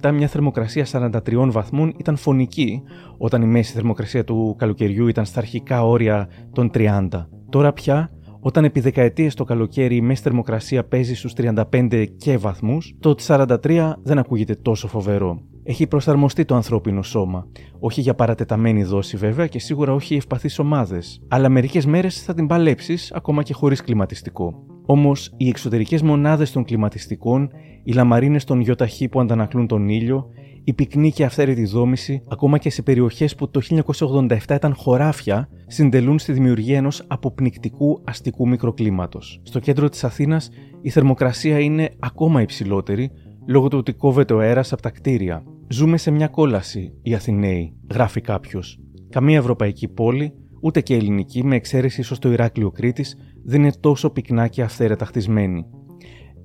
1987 0.00 0.12
μια 0.12 0.28
θερμοκρασία 0.28 0.86
43 0.92 1.48
βαθμών 1.50 1.94
ήταν 1.96 2.16
φωνική, 2.16 2.82
όταν 3.18 3.42
η 3.42 3.46
μέση 3.46 3.72
θερμοκρασία 3.72 4.24
του 4.24 4.54
καλοκαιριού 4.58 5.08
ήταν 5.08 5.24
στα 5.24 5.38
αρχικά 5.38 5.86
όρια 5.86 6.28
των 6.52 6.70
30. 6.74 7.08
Τώρα 7.48 7.72
πια, 7.72 8.10
όταν 8.40 8.64
επί 8.64 8.80
δεκαετίες 8.80 9.34
το 9.34 9.44
καλοκαίρι 9.44 9.96
η 9.96 10.00
μέση 10.00 10.22
θερμοκρασία 10.22 10.84
παίζει 10.84 11.14
στους 11.14 11.32
35 11.36 12.06
και 12.16 12.36
βαθμούς, 12.36 12.96
το 13.00 13.14
43 13.26 13.92
δεν 14.02 14.18
ακούγεται 14.18 14.54
τόσο 14.54 14.88
φοβερό. 14.88 15.42
Έχει 15.70 15.86
προσαρμοστεί 15.86 16.44
το 16.44 16.54
ανθρώπινο 16.54 17.02
σώμα. 17.02 17.46
Όχι 17.80 18.00
για 18.00 18.14
παρατεταμένη 18.14 18.84
δόση 18.84 19.16
βέβαια 19.16 19.46
και 19.46 19.58
σίγουρα 19.58 19.92
όχι 19.92 20.14
ευπαθείς 20.14 20.58
ομάδες. 20.58 21.20
Αλλά 21.28 21.48
μερικές 21.48 21.86
μέρες 21.86 22.22
θα 22.22 22.34
την 22.34 22.46
παλέψεις 22.46 23.12
ακόμα 23.12 23.42
και 23.42 23.52
χωρίς 23.52 23.80
κλιματιστικό. 23.80 24.54
Όμως, 24.86 25.34
οι 25.36 25.48
εξωτερικές 25.48 26.02
μονάδες 26.02 26.52
των 26.52 26.64
κλιματιστικών, 26.64 27.50
οι 27.84 27.92
λαμαρίνες 27.92 28.44
των 28.44 28.60
γιοταχή 28.60 29.08
που 29.08 29.20
αντανακλούν 29.20 29.66
τον 29.66 29.88
ήλιο, 29.88 30.26
η 30.64 30.72
πυκνή 30.72 31.12
και 31.12 31.24
αυθαίρετη 31.24 31.64
δόμηση, 31.64 32.22
ακόμα 32.28 32.58
και 32.58 32.70
σε 32.70 32.82
περιοχές 32.82 33.34
που 33.34 33.50
το 33.50 33.60
1987 33.60 34.54
ήταν 34.54 34.74
χωράφια, 34.74 35.48
συντελούν 35.66 36.18
στη 36.18 36.32
δημιουργία 36.32 36.76
ενός 36.76 37.04
αποπνικτικού 37.06 38.00
αστικού 38.04 38.48
μικροκλίματος. 38.48 39.40
Στο 39.42 39.58
κέντρο 39.58 39.88
της 39.88 40.04
Αθήνας, 40.04 40.50
η 40.82 40.90
θερμοκρασία 40.90 41.58
είναι 41.58 41.90
ακόμα 41.98 42.42
υψηλότερη 42.42 43.10
λόγω 43.48 43.68
του 43.68 43.78
ότι 43.78 43.92
κόβεται 43.92 44.34
ο 44.34 44.40
αέρας 44.40 44.72
από 44.72 44.82
τα 44.82 44.90
κτίρια. 44.90 45.44
Ζούμε 45.68 45.96
σε 45.96 46.10
μια 46.10 46.28
κόλαση, 46.28 46.92
οι 47.02 47.14
Αθηναίοι, 47.14 47.76
γράφει 47.90 48.20
κάποιος. 48.20 48.78
Καμία 49.08 49.38
ευρωπαϊκή 49.38 49.88
πόλη, 49.88 50.32
ούτε 50.60 50.80
και 50.80 50.94
ελληνική, 50.94 51.44
με 51.44 51.56
εξαίρεση 51.56 52.00
ίσως 52.00 52.18
το 52.18 52.32
Ηράκλειο 52.32 52.70
Κρήτης, 52.70 53.16
δεν 53.44 53.62
είναι 53.62 53.72
τόσο 53.80 54.10
πυκνά 54.10 54.48
και 54.48 54.62
αυθαίρετα 54.62 55.04
χτισμένη. 55.04 55.66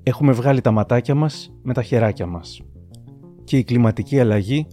Έχουμε 0.03 0.31
βγάλει 0.31 0.61
τα 0.61 0.71
ματάκια 0.71 1.15
μας 1.15 1.53
με 1.63 1.73
τα 1.73 1.81
χεράκια 1.81 2.25
μας. 2.25 2.61
Και 3.43 3.57
η 3.57 3.63
κλιματική 3.63 4.19
αλλαγή 4.19 4.67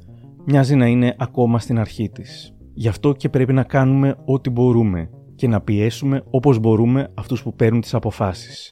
μοιάζει 0.45 0.75
να 0.75 0.87
είναι 0.87 1.15
ακόμα 1.19 1.59
στην 1.59 1.79
αρχή 1.79 2.09
της. 2.09 2.55
Γι' 2.73 2.89
αυτό 2.89 3.13
και 3.13 3.29
πρέπει 3.29 3.53
να 3.53 3.63
κάνουμε 3.63 4.17
ό,τι 4.25 4.51
μπορούμε 4.51 5.11
και 5.35 5.49
να 5.49 5.61
πιέσουμε 5.61 6.23
όπως 6.31 6.59
μπορούμε 6.59 7.09
αυτούς 7.15 7.43
που 7.43 7.55
παίρνουν 7.55 7.81
τις 7.81 7.95
αποφάσεις. 7.95 8.71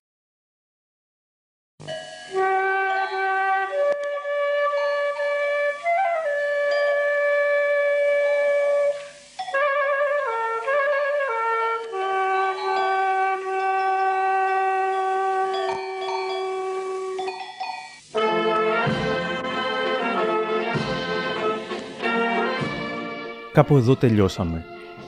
Κάπου 23.59 23.77
εδώ 23.77 23.97
τελειώσαμε. 23.97 24.65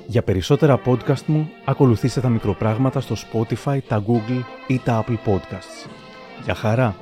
Για 0.06 0.22
περισσότερα 0.22 0.80
podcast 0.84 1.24
μου, 1.26 1.50
ακολουθήστε 1.64 2.20
τα 2.20 2.28
μικροπράγματα 2.28 3.00
στο 3.00 3.14
Spotify, 3.14 3.78
τα 3.88 4.04
Google 4.06 4.42
ή 4.66 4.78
τα 4.78 5.04
Apple 5.04 5.32
Podcasts. 5.32 5.90
Για 6.44 6.54
χαρά! 6.54 6.96